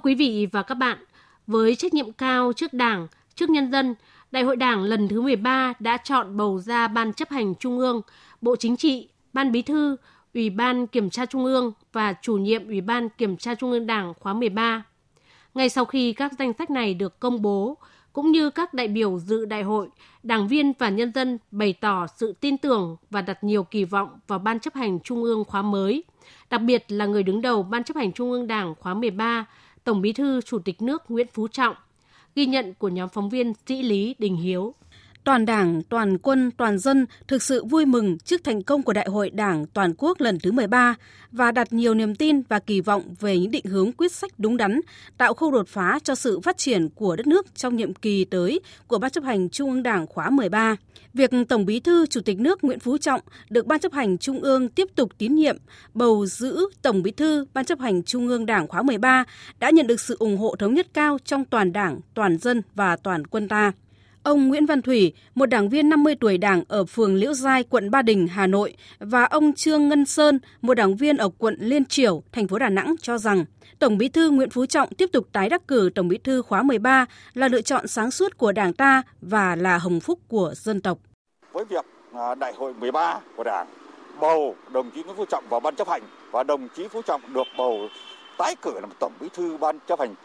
Quý 0.03 0.15
vị 0.15 0.47
và 0.51 0.63
các 0.63 0.75
bạn, 0.75 0.97
với 1.47 1.75
trách 1.75 1.93
nhiệm 1.93 2.11
cao 2.11 2.53
trước 2.53 2.73
Đảng, 2.73 3.07
trước 3.35 3.49
nhân 3.49 3.71
dân, 3.71 3.95
Đại 4.31 4.43
hội 4.43 4.55
Đảng 4.55 4.83
lần 4.83 5.07
thứ 5.07 5.21
13 5.21 5.73
đã 5.79 5.97
chọn 5.97 6.37
bầu 6.37 6.59
ra 6.59 6.87
Ban 6.87 7.13
chấp 7.13 7.29
hành 7.29 7.55
Trung 7.55 7.79
ương, 7.79 8.01
Bộ 8.41 8.55
Chính 8.55 8.77
trị, 8.77 9.09
Ban 9.33 9.51
Bí 9.51 9.61
thư, 9.61 9.95
Ủy 10.33 10.49
ban 10.49 10.87
Kiểm 10.87 11.09
tra 11.09 11.25
Trung 11.25 11.45
ương 11.45 11.73
và 11.93 12.13
chủ 12.21 12.37
nhiệm 12.37 12.67
Ủy 12.67 12.81
ban 12.81 13.09
Kiểm 13.09 13.37
tra 13.37 13.55
Trung 13.55 13.71
ương 13.71 13.87
Đảng 13.87 14.13
khóa 14.19 14.33
13. 14.33 14.83
Ngay 15.53 15.69
sau 15.69 15.85
khi 15.85 16.13
các 16.13 16.31
danh 16.39 16.53
sách 16.57 16.69
này 16.69 16.93
được 16.93 17.19
công 17.19 17.41
bố, 17.41 17.77
cũng 18.13 18.31
như 18.31 18.49
các 18.49 18.73
đại 18.73 18.87
biểu 18.87 19.19
dự 19.19 19.45
đại 19.45 19.63
hội, 19.63 19.87
đảng 20.23 20.47
viên 20.47 20.73
và 20.79 20.89
nhân 20.89 21.11
dân 21.15 21.37
bày 21.51 21.73
tỏ 21.73 22.07
sự 22.07 22.33
tin 22.39 22.57
tưởng 22.57 22.97
và 23.09 23.21
đặt 23.21 23.43
nhiều 23.43 23.63
kỳ 23.63 23.83
vọng 23.83 24.09
vào 24.27 24.39
Ban 24.39 24.59
chấp 24.59 24.73
hành 24.73 24.99
Trung 24.99 25.23
ương 25.23 25.43
khóa 25.43 25.61
mới, 25.61 26.03
đặc 26.49 26.61
biệt 26.61 26.85
là 26.87 27.05
người 27.05 27.23
đứng 27.23 27.41
đầu 27.41 27.63
Ban 27.63 27.83
chấp 27.83 27.97
hành 27.97 28.11
Trung 28.11 28.31
ương 28.31 28.47
Đảng 28.47 28.75
khóa 28.75 28.93
13, 28.93 29.45
Tổng 29.83 30.01
Bí 30.01 30.13
thư, 30.13 30.41
Chủ 30.41 30.59
tịch 30.59 30.81
nước 30.81 31.11
Nguyễn 31.11 31.27
Phú 31.33 31.47
Trọng. 31.47 31.75
Ghi 32.35 32.45
nhận 32.45 32.73
của 32.73 32.89
nhóm 32.89 33.09
phóng 33.09 33.29
viên 33.29 33.53
Sĩ 33.67 33.81
Lý, 33.81 34.15
Đình 34.19 34.35
Hiếu 34.35 34.73
toàn 35.23 35.45
Đảng, 35.45 35.83
toàn 35.89 36.17
quân, 36.17 36.51
toàn 36.51 36.79
dân 36.79 37.05
thực 37.27 37.43
sự 37.43 37.65
vui 37.65 37.85
mừng 37.85 38.17
trước 38.17 38.43
thành 38.43 38.63
công 38.63 38.83
của 38.83 38.93
Đại 38.93 39.07
hội 39.09 39.29
Đảng 39.29 39.65
toàn 39.65 39.93
quốc 39.97 40.21
lần 40.21 40.39
thứ 40.39 40.51
13 40.51 40.95
và 41.31 41.51
đặt 41.51 41.73
nhiều 41.73 41.93
niềm 41.93 42.15
tin 42.15 42.41
và 42.41 42.59
kỳ 42.59 42.81
vọng 42.81 43.15
về 43.19 43.39
những 43.39 43.51
định 43.51 43.65
hướng 43.65 43.91
quyết 43.91 44.11
sách 44.11 44.31
đúng 44.37 44.57
đắn, 44.57 44.79
tạo 45.17 45.33
khâu 45.33 45.51
đột 45.51 45.67
phá 45.67 45.99
cho 46.03 46.15
sự 46.15 46.39
phát 46.39 46.57
triển 46.57 46.89
của 46.89 47.15
đất 47.15 47.27
nước 47.27 47.55
trong 47.55 47.75
nhiệm 47.75 47.93
kỳ 47.93 48.25
tới 48.25 48.59
của 48.87 48.97
Ban 48.97 49.11
chấp 49.11 49.23
hành 49.23 49.49
Trung 49.49 49.69
ương 49.69 49.83
Đảng 49.83 50.07
khóa 50.07 50.29
13. 50.29 50.75
Việc 51.13 51.31
Tổng 51.49 51.65
Bí 51.65 51.79
thư 51.79 52.05
Chủ 52.05 52.21
tịch 52.21 52.39
nước 52.39 52.63
Nguyễn 52.63 52.79
Phú 52.79 52.97
Trọng 52.97 53.21
được 53.49 53.65
Ban 53.65 53.79
chấp 53.79 53.93
hành 53.93 54.17
Trung 54.17 54.39
ương 54.39 54.69
tiếp 54.69 54.87
tục 54.95 55.11
tín 55.17 55.35
nhiệm 55.35 55.57
bầu 55.93 56.25
giữ 56.25 56.65
Tổng 56.81 57.03
Bí 57.03 57.11
thư 57.11 57.45
Ban 57.53 57.65
chấp 57.65 57.79
hành 57.79 58.03
Trung 58.03 58.27
ương 58.27 58.45
Đảng 58.45 58.67
khóa 58.67 58.81
13 58.81 59.23
đã 59.59 59.69
nhận 59.69 59.87
được 59.87 59.99
sự 59.99 60.15
ủng 60.19 60.37
hộ 60.37 60.55
thống 60.55 60.73
nhất 60.73 60.87
cao 60.93 61.17
trong 61.25 61.45
toàn 61.45 61.73
Đảng, 61.73 61.99
toàn 62.13 62.37
dân 62.37 62.61
và 62.75 62.95
toàn 62.95 63.27
quân 63.27 63.47
ta. 63.47 63.71
Ông 64.23 64.47
Nguyễn 64.47 64.65
Văn 64.65 64.81
Thủy, 64.81 65.13
một 65.35 65.45
đảng 65.45 65.69
viên 65.69 65.89
50 65.89 66.15
tuổi 66.19 66.37
đảng 66.37 66.63
ở 66.67 66.85
phường 66.85 67.15
Liễu 67.15 67.33
Giai, 67.33 67.63
quận 67.63 67.91
Ba 67.91 68.01
Đình, 68.01 68.27
Hà 68.27 68.47
Nội 68.47 68.75
và 68.99 69.23
ông 69.23 69.53
Trương 69.53 69.87
Ngân 69.87 70.05
Sơn, 70.05 70.39
một 70.61 70.73
đảng 70.73 70.95
viên 70.95 71.17
ở 71.17 71.29
quận 71.37 71.55
Liên 71.59 71.85
Triểu, 71.85 72.23
thành 72.31 72.47
phố 72.47 72.59
Đà 72.59 72.69
Nẵng 72.69 72.95
cho 73.01 73.17
rằng 73.17 73.45
Tổng 73.79 73.97
Bí 73.97 74.09
thư 74.09 74.29
Nguyễn 74.29 74.49
Phú 74.49 74.65
Trọng 74.65 74.89
tiếp 74.97 75.09
tục 75.13 75.27
tái 75.31 75.49
đắc 75.49 75.67
cử 75.67 75.89
Tổng 75.95 76.07
Bí 76.07 76.17
thư 76.17 76.41
khóa 76.41 76.63
13 76.63 77.05
là 77.33 77.47
lựa 77.47 77.61
chọn 77.61 77.87
sáng 77.87 78.11
suốt 78.11 78.37
của 78.37 78.51
Đảng 78.51 78.73
ta 78.73 79.03
và 79.21 79.55
là 79.55 79.77
hồng 79.77 79.99
phúc 79.99 80.19
của 80.27 80.53
dân 80.55 80.81
tộc. 80.81 80.97
Với 81.51 81.65
việc 81.65 81.85
à, 82.13 82.35
Đại 82.35 82.53
hội 82.53 82.73
13 82.73 83.19
của 83.35 83.43
Đảng 83.43 83.67
bầu 84.21 84.55
đồng 84.73 84.91
chí 84.91 85.03
Nguyễn 85.03 85.15
Phú 85.17 85.25
Trọng 85.25 85.43
vào 85.49 85.59
ban 85.59 85.75
chấp 85.75 85.87
hành 85.87 86.01
và 86.31 86.43
đồng 86.43 86.67
chí 86.75 86.87
Phú 86.87 87.01
Trọng 87.01 87.21
được 87.33 87.47
bầu 87.57 87.87
tái 88.37 88.55
cử 88.61 88.79
làm 88.81 88.89
Tổng 88.99 89.13
Bí 89.19 89.27
thư 89.33 89.57
ban 89.57 89.79
chấp 89.87 89.99
hành 89.99 90.15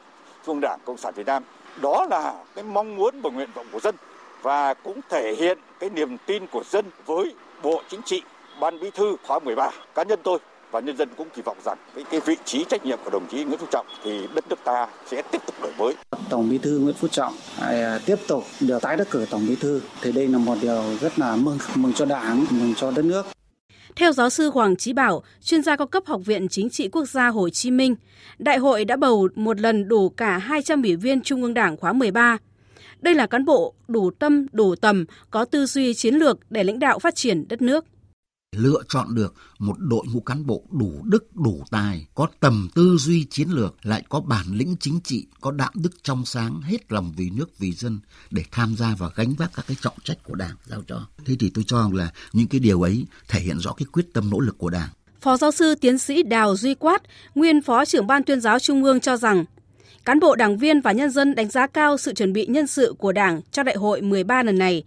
Trung 0.47 0.61
Đảng 0.61 0.79
Cộng 0.85 0.97
sản 0.97 1.15
Việt 1.17 1.27
Nam 1.27 1.43
đó 1.83 2.07
là 2.11 2.35
cái 2.55 2.65
mong 2.65 2.97
muốn 2.97 3.21
và 3.21 3.31
nguyện 3.31 3.49
vọng 3.55 3.67
của 3.73 3.81
dân 3.81 3.95
và 4.43 4.75
cũng 4.75 5.01
thể 5.09 5.35
hiện 5.39 5.59
cái 5.81 5.91
niềm 5.91 6.17
tin 6.27 6.47
của 6.47 6.63
dân 6.71 6.85
với 7.07 7.35
Bộ 7.63 7.83
Chính 7.91 8.01
trị, 8.03 8.23
Ban 8.61 8.81
Bí 8.81 8.91
thư 8.91 9.17
khóa 9.27 9.39
13. 9.39 9.71
Cá 9.95 10.03
nhân 10.03 10.21
tôi 10.23 10.39
và 10.71 10.81
nhân 10.81 10.97
dân 10.97 11.09
cũng 11.17 11.29
kỳ 11.35 11.43
vọng 11.43 11.57
rằng 11.65 11.79
cái, 11.95 12.05
cái 12.11 12.21
vị 12.21 12.37
trí 12.45 12.65
trách 12.65 12.85
nhiệm 12.87 12.99
của 13.05 13.11
đồng 13.11 13.27
chí 13.31 13.45
Nguyễn 13.45 13.59
Phú 13.59 13.67
Trọng 13.71 13.87
thì 14.05 14.29
đất 14.35 14.45
nước 14.49 14.59
ta 14.65 14.87
sẽ 15.07 15.23
tiếp 15.23 15.43
tục 15.47 15.55
đổi 15.63 15.73
mới. 15.79 15.95
Tổng 16.31 16.51
Bí 16.51 16.59
thư 16.59 16.79
Nguyễn 16.79 16.95
Phú 16.95 17.09
Trọng 17.09 17.35
à, 17.61 17.99
tiếp 18.07 18.17
tục 18.29 18.45
được 18.61 18.83
tái 18.83 18.97
đắc 18.97 19.07
cử 19.11 19.27
Tổng 19.31 19.47
Bí 19.49 19.57
thư 19.57 19.81
thì 20.03 20.13
đây 20.13 20.29
là 20.29 20.39
một 20.39 20.55
điều 20.63 20.83
rất 21.01 21.19
là 21.19 21.37
mừng 21.37 21.59
mừng 21.75 21.93
cho 21.93 22.05
Đảng, 22.05 22.47
mừng 22.51 22.75
cho 22.75 22.91
đất 22.91 23.05
nước. 23.05 23.27
Theo 23.97 24.13
giáo 24.13 24.31
sư 24.31 24.51
Hoàng 24.51 24.77
Chí 24.77 24.93
Bảo, 24.93 25.23
chuyên 25.43 25.63
gia 25.63 25.77
cao 25.77 25.87
cấp 25.87 26.03
Học 26.07 26.21
viện 26.25 26.49
Chính 26.49 26.71
trị 26.71 26.89
Quốc 26.89 27.05
gia 27.09 27.29
Hồ 27.29 27.49
Chí 27.49 27.71
Minh, 27.71 27.95
đại 28.39 28.59
hội 28.59 28.85
đã 28.85 28.97
bầu 28.97 29.29
một 29.35 29.61
lần 29.61 29.89
đủ 29.89 30.09
cả 30.09 30.39
200 30.39 30.83
ủy 30.83 30.97
viên 30.97 31.21
Trung 31.21 31.43
ương 31.43 31.55
Đảng 31.55 31.77
khóa 31.77 31.93
13. 31.93 32.39
Đây 33.01 33.15
là 33.15 33.27
cán 33.27 33.45
bộ 33.45 33.75
đủ 33.89 34.11
tâm, 34.11 34.47
đủ 34.53 34.75
tầm, 34.75 35.05
có 35.31 35.45
tư 35.45 35.67
duy 35.67 35.95
chiến 35.95 36.15
lược 36.15 36.39
để 36.51 36.65
lãnh 36.65 36.79
đạo 36.79 36.99
phát 36.99 37.15
triển 37.15 37.49
đất 37.49 37.63
nước 37.63 37.85
lựa 38.53 38.83
chọn 38.89 39.15
được 39.15 39.35
một 39.59 39.77
đội 39.79 40.07
ngũ 40.13 40.21
cán 40.21 40.47
bộ 40.47 40.63
đủ 40.71 41.03
đức 41.05 41.37
đủ 41.37 41.65
tài 41.71 42.07
có 42.15 42.27
tầm 42.41 42.69
tư 42.75 42.97
duy 42.99 43.25
chiến 43.25 43.49
lược 43.49 43.77
lại 43.83 44.03
có 44.09 44.21
bản 44.21 44.47
lĩnh 44.53 44.77
chính 44.81 45.01
trị 45.05 45.27
có 45.41 45.51
đạo 45.51 45.71
đức 45.75 45.91
trong 46.03 46.25
sáng 46.25 46.61
hết 46.63 46.93
lòng 46.93 47.13
vì 47.17 47.31
nước 47.31 47.59
vì 47.59 47.73
dân 47.73 48.01
để 48.31 48.45
tham 48.51 48.77
gia 48.77 48.95
và 48.99 49.11
gánh 49.15 49.35
vác 49.35 49.51
các 49.55 49.65
cái 49.69 49.77
trọng 49.81 49.95
trách 50.05 50.19
của 50.25 50.35
đảng 50.35 50.57
giao 50.67 50.83
cho. 50.87 51.07
Thế 51.25 51.35
thì 51.41 51.51
tôi 51.55 51.65
cho 51.67 51.83
rằng 51.83 51.95
là 51.95 52.13
những 52.33 52.47
cái 52.47 52.61
điều 52.61 52.83
ấy 52.83 53.07
thể 53.29 53.41
hiện 53.41 53.59
rõ 53.59 53.73
cái 53.73 53.87
quyết 53.93 54.07
tâm 54.13 54.31
nỗ 54.31 54.41
lực 54.41 54.59
của 54.59 54.71
đảng. 54.71 54.89
Phó 55.21 55.37
giáo 55.37 55.51
sư 55.51 55.75
tiến 55.75 55.99
sĩ 55.99 56.23
Đào 56.23 56.57
Duy 56.57 56.75
Quát, 56.75 57.03
nguyên 57.35 57.63
phó 57.63 57.85
trưởng 57.85 58.07
ban 58.07 58.23
tuyên 58.23 58.41
giáo 58.41 58.59
Trung 58.59 58.85
ương 58.85 59.01
cho 59.01 59.17
rằng 59.17 59.45
cán 60.05 60.21
bộ 60.21 60.37
đảng 60.37 60.59
viên 60.59 60.81
và 60.81 60.93
nhân 60.93 61.11
dân 61.11 61.35
đánh 61.35 61.49
giá 61.51 61.67
cao 61.67 61.99
sự 61.99 62.15
chuẩn 62.15 62.33
bị 62.33 62.47
nhân 62.47 62.67
sự 62.67 62.95
của 62.99 63.13
Đảng 63.13 63.41
cho 63.53 63.63
đại 63.63 63.77
hội 63.77 64.01
13 64.01 64.43
lần 64.43 64.59
này 64.59 64.85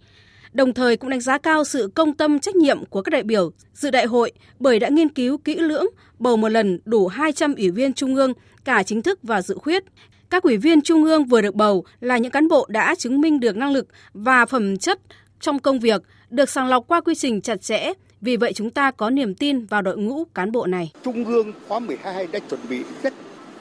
đồng 0.52 0.74
thời 0.74 0.96
cũng 0.96 1.10
đánh 1.10 1.20
giá 1.20 1.38
cao 1.38 1.64
sự 1.64 1.90
công 1.94 2.14
tâm 2.14 2.38
trách 2.38 2.56
nhiệm 2.56 2.84
của 2.84 3.02
các 3.02 3.10
đại 3.10 3.22
biểu 3.22 3.50
dự 3.74 3.90
đại 3.90 4.06
hội 4.06 4.32
bởi 4.58 4.78
đã 4.78 4.88
nghiên 4.88 5.08
cứu 5.08 5.38
kỹ 5.38 5.54
lưỡng 5.54 5.86
bầu 6.18 6.36
một 6.36 6.48
lần 6.48 6.78
đủ 6.84 7.08
200 7.08 7.54
ủy 7.54 7.70
viên 7.70 7.92
trung 7.92 8.14
ương, 8.14 8.32
cả 8.64 8.82
chính 8.82 9.02
thức 9.02 9.18
và 9.22 9.42
dự 9.42 9.54
khuyết. 9.54 9.84
Các 10.30 10.42
ủy 10.42 10.56
viên 10.56 10.82
trung 10.82 11.04
ương 11.04 11.24
vừa 11.24 11.40
được 11.40 11.54
bầu 11.54 11.84
là 12.00 12.18
những 12.18 12.32
cán 12.32 12.48
bộ 12.48 12.66
đã 12.68 12.94
chứng 12.94 13.20
minh 13.20 13.40
được 13.40 13.56
năng 13.56 13.72
lực 13.72 13.86
và 14.14 14.46
phẩm 14.46 14.76
chất 14.76 15.00
trong 15.40 15.58
công 15.58 15.80
việc, 15.80 16.02
được 16.30 16.50
sàng 16.50 16.68
lọc 16.68 16.84
qua 16.88 17.00
quy 17.00 17.14
trình 17.14 17.40
chặt 17.40 17.62
chẽ, 17.62 17.92
vì 18.20 18.36
vậy 18.36 18.52
chúng 18.52 18.70
ta 18.70 18.90
có 18.90 19.10
niềm 19.10 19.34
tin 19.34 19.66
vào 19.66 19.82
đội 19.82 19.96
ngũ 19.96 20.24
cán 20.24 20.52
bộ 20.52 20.66
này. 20.66 20.92
Trung 21.04 21.24
ương 21.24 21.52
khóa 21.68 21.78
12 21.78 22.26
đã 22.26 22.38
chuẩn 22.50 22.60
bị 22.68 22.82
rất 23.02 23.14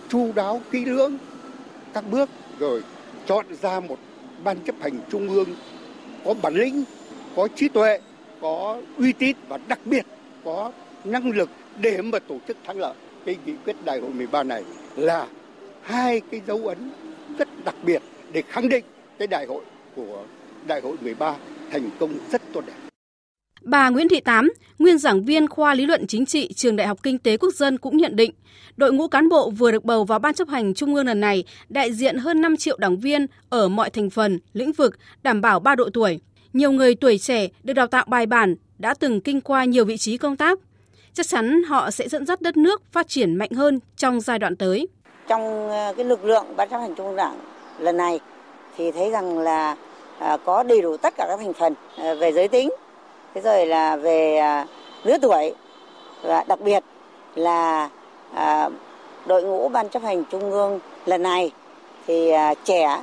chu 0.10 0.32
đáo 0.36 0.62
kỹ 0.72 0.86
lưỡng 0.86 1.18
các 1.94 2.04
bước 2.12 2.30
rồi 2.60 2.84
chọn 3.28 3.46
ra 3.62 3.80
một 3.80 3.98
ban 4.44 4.60
chấp 4.60 4.76
hành 4.82 5.00
trung 5.12 5.30
ương 5.30 5.50
có 6.26 6.34
bản 6.42 6.54
lĩnh, 6.54 6.84
có 7.36 7.48
trí 7.56 7.68
tuệ, 7.68 8.00
có 8.42 8.82
uy 8.98 9.14
tín 9.14 9.36
và 9.48 9.58
đặc 9.68 9.80
biệt 9.86 10.06
có 10.44 10.72
năng 11.04 11.30
lực 11.30 11.50
để 11.82 12.02
mà 12.02 12.20
tổ 12.20 12.38
chức 12.48 12.58
thắng 12.64 12.80
lợi 12.80 12.94
cái 13.26 13.38
nghị 13.46 13.54
quyết 13.66 13.76
đại 13.86 14.00
hội 14.00 14.10
13 14.10 14.44
này 14.44 14.64
là 14.96 15.28
hai 15.82 16.22
cái 16.32 16.42
dấu 16.48 16.68
ấn 16.68 16.92
rất 17.38 17.48
đặc 17.66 17.76
biệt 17.84 18.02
để 18.32 18.44
khẳng 18.50 18.70
định 18.70 18.86
cái 19.18 19.28
đại 19.28 19.46
hội 19.46 19.64
của 19.96 20.24
đại 20.68 20.82
hội 20.82 20.96
13 21.02 21.36
thành 21.72 21.90
công 22.00 22.14
rất 22.32 22.42
tốt 22.54 22.62
đẹp. 22.68 22.91
Bà 23.62 23.90
Nguyễn 23.90 24.10
Thị 24.10 24.20
Tám, 24.20 24.52
nguyên 24.80 24.98
giảng 24.98 25.26
viên 25.26 25.48
khoa 25.48 25.74
lý 25.74 25.86
luận 25.86 26.08
chính 26.08 26.26
trị 26.26 26.54
trường 26.54 26.76
Đại 26.76 26.88
học 26.88 26.98
Kinh 27.04 27.18
tế 27.18 27.38
Quốc 27.38 27.54
dân 27.54 27.78
cũng 27.78 27.98
nhận 27.98 28.16
định, 28.16 28.32
đội 28.78 28.94
ngũ 28.94 29.08
cán 29.08 29.30
bộ 29.30 29.50
vừa 29.50 29.72
được 29.72 29.86
bầu 29.86 30.04
vào 30.04 30.20
Ban 30.20 30.34
chấp 30.34 30.48
hành 30.48 30.74
Trung 30.74 30.96
ương 30.96 31.06
lần 31.06 31.20
này 31.20 31.44
đại 31.70 31.94
diện 31.94 32.18
hơn 32.18 32.42
5 32.42 32.58
triệu 32.58 32.78
đảng 32.78 33.00
viên 33.00 33.28
ở 33.50 33.70
mọi 33.70 33.90
thành 33.90 34.10
phần, 34.10 34.40
lĩnh 34.54 34.72
vực, 34.72 34.96
đảm 35.24 35.42
bảo 35.42 35.60
ba 35.60 35.76
độ 35.76 35.90
tuổi. 35.94 36.20
Nhiều 36.54 36.72
người 36.72 36.96
tuổi 36.96 37.18
trẻ 37.18 37.48
được 37.64 37.74
đào 37.74 37.88
tạo 37.88 38.06
bài 38.08 38.26
bản, 38.26 38.56
đã 38.78 38.94
từng 38.94 39.22
kinh 39.22 39.42
qua 39.42 39.66
nhiều 39.66 39.86
vị 39.86 39.98
trí 39.98 40.18
công 40.18 40.38
tác. 40.38 40.60
Chắc 41.14 41.28
chắn 41.28 41.64
họ 41.64 41.92
sẽ 41.92 42.10
dẫn 42.10 42.26
dắt 42.26 42.42
đất 42.42 42.58
nước 42.58 42.82
phát 42.92 43.08
triển 43.08 43.36
mạnh 43.36 43.52
hơn 43.52 43.80
trong 43.96 44.22
giai 44.22 44.40
đoạn 44.40 44.56
tới. 44.56 44.88
Trong 45.28 45.70
ờ, 45.70 45.94
cái 45.98 46.06
lực 46.06 46.26
lượng 46.26 46.46
Ban 46.58 46.70
chấp 46.70 46.78
hành 46.78 46.96
Trung 46.96 47.08
ương 47.08 47.16
Đảng 47.16 47.40
lần 47.80 47.98
này 47.98 48.20
thì 48.78 48.92
thấy 48.92 49.12
rằng 49.12 49.40
là 49.40 49.76
ờ, 50.20 50.38
có 50.46 50.64
đầy 50.64 50.82
đủ 50.82 50.98
tất 50.98 51.14
cả 51.18 51.26
các 51.28 51.38
thành 51.40 51.54
phần 51.54 51.74
ờ, 51.98 52.16
về 52.16 52.32
giới 52.32 52.48
tính, 52.48 52.70
thế 53.34 53.42
rồi 53.42 53.66
là 53.66 53.96
về 53.96 54.38
à, 54.38 54.66
lứa 55.04 55.18
tuổi. 55.22 55.54
Và 56.24 56.44
đặc 56.48 56.62
biệt 56.62 56.84
là 57.36 57.90
à, 58.34 58.70
đội 59.26 59.44
ngũ 59.44 59.70
ban 59.70 59.90
chấp 59.90 60.04
hành 60.04 60.24
trung 60.32 60.52
ương 60.52 60.80
lần 61.06 61.24
này 61.24 61.52
thì 62.08 62.30
à, 62.30 62.54
trẻ 62.64 63.02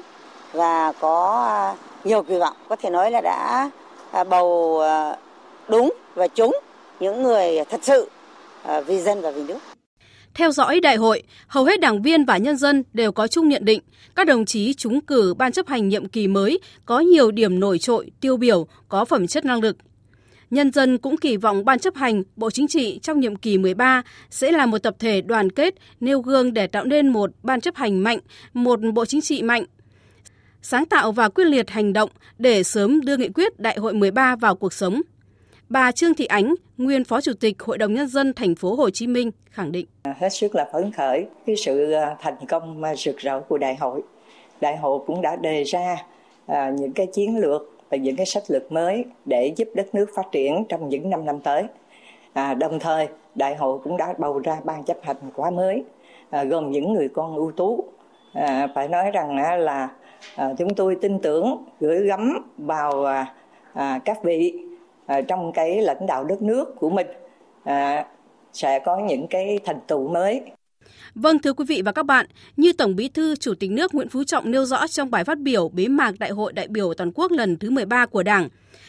và 0.52 0.92
có 1.00 1.74
nhiều 2.04 2.22
kỳ 2.22 2.38
vọng. 2.38 2.56
Có 2.68 2.76
thể 2.76 2.90
nói 2.90 3.10
là 3.10 3.20
đã 3.20 3.70
bầu 4.24 4.82
đúng 5.68 5.92
và 6.14 6.28
trúng 6.28 6.56
những 7.00 7.22
người 7.22 7.64
thật 7.70 7.80
sự 7.82 8.10
vì 8.86 9.00
dân 9.00 9.20
và 9.20 9.30
vì 9.30 9.42
nước. 9.42 9.58
Theo 10.34 10.50
dõi 10.50 10.80
đại 10.80 10.96
hội, 10.96 11.22
hầu 11.46 11.64
hết 11.64 11.80
đảng 11.80 12.02
viên 12.02 12.24
và 12.24 12.36
nhân 12.36 12.56
dân 12.56 12.84
đều 12.92 13.12
có 13.12 13.26
chung 13.26 13.48
nhận 13.48 13.64
định 13.64 13.80
các 14.16 14.26
đồng 14.26 14.44
chí 14.44 14.74
trúng 14.74 15.00
cử 15.00 15.34
ban 15.38 15.52
chấp 15.52 15.66
hành 15.66 15.88
nhiệm 15.88 16.08
kỳ 16.08 16.28
mới 16.28 16.60
có 16.86 17.00
nhiều 17.00 17.30
điểm 17.30 17.60
nổi 17.60 17.78
trội, 17.78 18.10
tiêu 18.20 18.36
biểu, 18.36 18.66
có 18.88 19.04
phẩm 19.04 19.26
chất 19.26 19.44
năng 19.44 19.60
lực, 19.60 19.76
Nhân 20.50 20.72
dân 20.72 20.98
cũng 20.98 21.16
kỳ 21.16 21.37
vọng 21.37 21.64
Ban 21.64 21.78
chấp 21.78 21.94
hành, 21.94 22.22
Bộ 22.37 22.50
Chính 22.50 22.68
trị 22.68 22.98
trong 23.02 23.20
nhiệm 23.20 23.37
kỳ 23.37 23.58
13 23.58 24.02
sẽ 24.30 24.52
là 24.52 24.66
một 24.66 24.78
tập 24.78 24.94
thể 24.98 25.20
đoàn 25.20 25.50
kết, 25.50 25.74
nêu 26.00 26.20
gương 26.20 26.54
để 26.54 26.66
tạo 26.66 26.84
nên 26.84 27.08
một 27.08 27.30
Ban 27.42 27.61
chấp 27.61 27.74
hành 27.74 28.02
mạnh, 28.02 28.18
một 28.52 28.80
Bộ 28.94 29.04
Chính 29.04 29.20
trị 29.20 29.42
mạnh, 29.42 29.64
sáng 30.62 30.87
tạo 30.87 31.12
và 31.12 31.28
quyết 31.28 31.44
liệt 31.44 31.70
hành 31.70 31.92
động 31.92 32.11
để 32.38 32.62
sớm 32.62 33.00
đưa 33.00 33.16
nghị 33.16 33.28
quyết 33.28 33.61
Đại 33.61 33.78
hội 33.78 33.94
13 33.94 34.37
vào 34.37 34.54
cuộc 34.54 34.72
sống. 34.72 35.02
Bà 35.68 35.92
Trương 35.92 36.14
Thị 36.14 36.26
Ánh, 36.26 36.54
nguyên 36.78 37.04
Phó 37.04 37.20
Chủ 37.20 37.32
tịch 37.40 37.62
Hội 37.62 37.78
đồng 37.78 37.94
nhân 37.94 38.08
dân 38.08 38.32
thành 38.34 38.54
phố 38.54 38.74
Hồ 38.74 38.90
Chí 38.90 39.06
Minh 39.06 39.30
khẳng 39.50 39.72
định: 39.72 39.87
hết 40.16 40.28
sức 40.28 40.54
là 40.54 40.68
phấn 40.72 40.92
khởi 40.92 41.26
cái 41.46 41.56
sự 41.56 41.92
à, 41.92 42.16
thành 42.20 42.37
công 42.48 42.82
rực 42.96 43.16
rỡ 43.16 43.40
của 43.40 43.58
đại 43.58 43.76
hội. 43.76 44.02
Đại 44.61 44.76
hội 44.76 45.00
cũng 45.06 45.22
đã 45.22 45.37
đề 45.37 45.64
ra 45.64 45.96
à, 46.46 46.70
những 46.78 46.92
cái 46.92 47.06
chiến 47.14 47.38
lược 47.38 47.77
và 47.90 47.96
những 47.96 48.16
cái 48.16 48.27
sách 48.27 48.42
lược 48.48 48.72
mới 48.72 49.05
để 49.24 49.53
giúp 49.57 49.68
đất 49.74 49.94
nước 49.94 50.07
phát 50.14 50.27
triển 50.33 50.64
trong 50.68 50.88
những 50.88 51.11
năm 51.11 51.24
năm 51.24 51.40
tới. 51.40 51.62
À, 52.33 52.55
đồng 52.55 52.79
thời, 52.79 53.09
đại 53.35 53.57
hội 53.57 53.79
cũng 53.85 53.96
đã 53.96 54.14
bầu 54.18 54.38
ra 54.38 54.61
ban 54.64 54.85
chấp 54.85 54.96
hành 55.03 55.16
khóa 55.35 55.51
mới 55.51 55.85
à, 56.31 56.44
gồm 56.44 56.70
những 56.70 56.92
người 56.92 57.09
con 57.09 57.37
ưu 57.37 57.53
tú. 57.53 57.85
À, 58.35 58.68
phải 58.74 58.88
nói 58.88 59.11
rằng 59.11 59.37
à, 59.37 59.57
là 59.57 59.88
à, 60.37 60.55
chúng 60.59 60.74
tôi 60.74 60.96
tin 61.01 61.18
tưởng 61.18 61.64
gửi 61.81 62.07
gắm 62.07 62.53
vào 62.59 63.05
à, 63.05 63.35
à, 63.72 64.01
các 64.05 64.22
vị 64.22 64.55
à, 65.07 65.20
trong 65.20 65.53
cái 65.53 65.83
lãnh 65.83 66.07
đạo 66.07 66.24
đất 66.24 66.42
nước 66.42 66.77
của 66.81 66.90
mình 66.90 67.07
à, 67.64 68.07
sẽ 68.53 68.79
có 68.79 68.96
những 68.96 69.27
cái 69.27 69.59
thành 69.64 69.81
tựu 69.87 70.09
mới 70.09 70.42
Vâng 71.14 71.38
thưa 71.38 71.52
quý 71.52 71.64
vị 71.68 71.82
và 71.84 71.92
các 71.92 72.06
bạn, 72.06 72.26
như 72.56 72.72
Tổng 72.72 72.96
Bí 72.96 73.08
thư 73.08 73.36
Chủ 73.36 73.54
tịch 73.54 73.70
nước 73.70 73.94
Nguyễn 73.94 74.08
Phú 74.08 74.24
Trọng 74.24 74.50
nêu 74.50 74.64
rõ 74.64 74.86
trong 74.86 75.10
bài 75.10 75.24
phát 75.24 75.38
biểu 75.38 75.68
bế 75.68 75.88
mạc 75.88 76.18
Đại 76.18 76.30
hội 76.30 76.52
đại 76.52 76.68
biểu 76.68 76.94
toàn 76.94 77.12
quốc 77.14 77.32
lần 77.32 77.56
thứ 77.56 77.70
13 77.70 78.06
của 78.06 78.22
Đảng, 78.22 78.48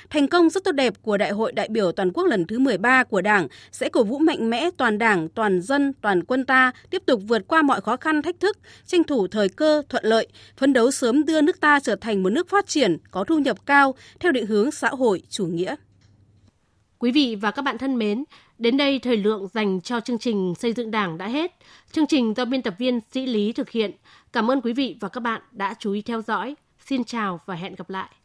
thành 0.10 0.28
công 0.28 0.50
rất 0.50 0.64
tốt 0.64 0.72
đẹp 0.72 0.94
của 1.02 1.18
Đại 1.18 1.32
hội 1.32 1.52
đại 1.52 1.68
biểu 1.70 1.92
toàn 1.92 2.12
quốc 2.12 2.24
lần 2.24 2.48
thứ 2.48 2.60
13 2.60 3.04
của 3.04 3.22
Đảng 3.22 3.48
sẽ 3.72 3.90
cổ 3.90 4.04
vũ 4.04 4.18
mạnh 4.18 4.50
mẽ 4.50 4.70
toàn 4.78 4.98
Đảng, 4.98 5.30
toàn 5.30 5.62
dân, 5.62 5.94
toàn 6.02 6.24
quân 6.24 6.46
ta 6.46 6.72
tiếp 6.90 7.04
tục 7.06 7.22
vượt 7.28 7.48
qua 7.48 7.62
mọi 7.62 7.82
khó 7.82 7.98
khăn 7.98 8.22
thách 8.22 8.40
thức, 8.40 8.58
tranh 8.86 9.04
thủ 9.04 9.28
thời 9.28 9.50
cơ 9.50 9.82
thuận 9.90 10.06
lợi, 10.06 10.28
phấn 10.58 10.74
đấu 10.74 10.92
sớm 10.92 11.26
đưa 11.26 11.42
nước 11.42 11.60
ta 11.60 11.80
trở 11.80 11.96
thành 11.96 12.24
một 12.24 12.30
nước 12.30 12.50
phát 12.50 12.68
triển, 12.68 12.98
có 13.12 13.24
thu 13.24 13.40
nhập 13.40 13.66
cao 13.66 13.96
theo 14.20 14.32
định 14.32 14.46
hướng 14.46 14.72
xã 14.72 14.90
hội 14.90 15.22
chủ 15.30 15.46
nghĩa. 15.46 15.76
Quý 17.00 17.12
vị 17.12 17.36
và 17.36 17.52
các 17.52 17.62
bạn 17.62 17.78
thân 17.78 17.98
mến, 17.98 18.24
đến 18.60 18.78
đây 18.78 19.00
thời 19.00 19.18
lượng 19.18 19.48
dành 19.54 19.82
cho 19.82 20.00
chương 20.00 20.18
trình 20.18 20.54
xây 20.60 20.74
dựng 20.74 20.92
Đảng 20.92 21.18
đã 21.18 21.28
hết. 21.28 21.56
Chương 21.92 22.08
trình 22.08 22.34
do 22.34 22.46
biên 22.46 22.62
tập 22.62 22.76
viên 22.78 23.00
Sĩ 23.12 23.26
Lý 23.26 23.54
thực 23.54 23.70
hiện. 23.70 23.92
Cảm 24.34 24.52
ơn 24.52 24.62
quý 24.62 24.74
vị 24.74 24.98
và 25.00 25.10
các 25.10 25.20
bạn 25.20 25.42
đã 25.52 25.76
chú 25.80 25.92
ý 25.92 26.02
theo 26.02 26.22
dõi. 26.22 26.56
Xin 26.80 27.04
chào 27.04 27.40
và 27.46 27.56
hẹn 27.56 27.76
gặp 27.76 27.90
lại. 27.90 28.10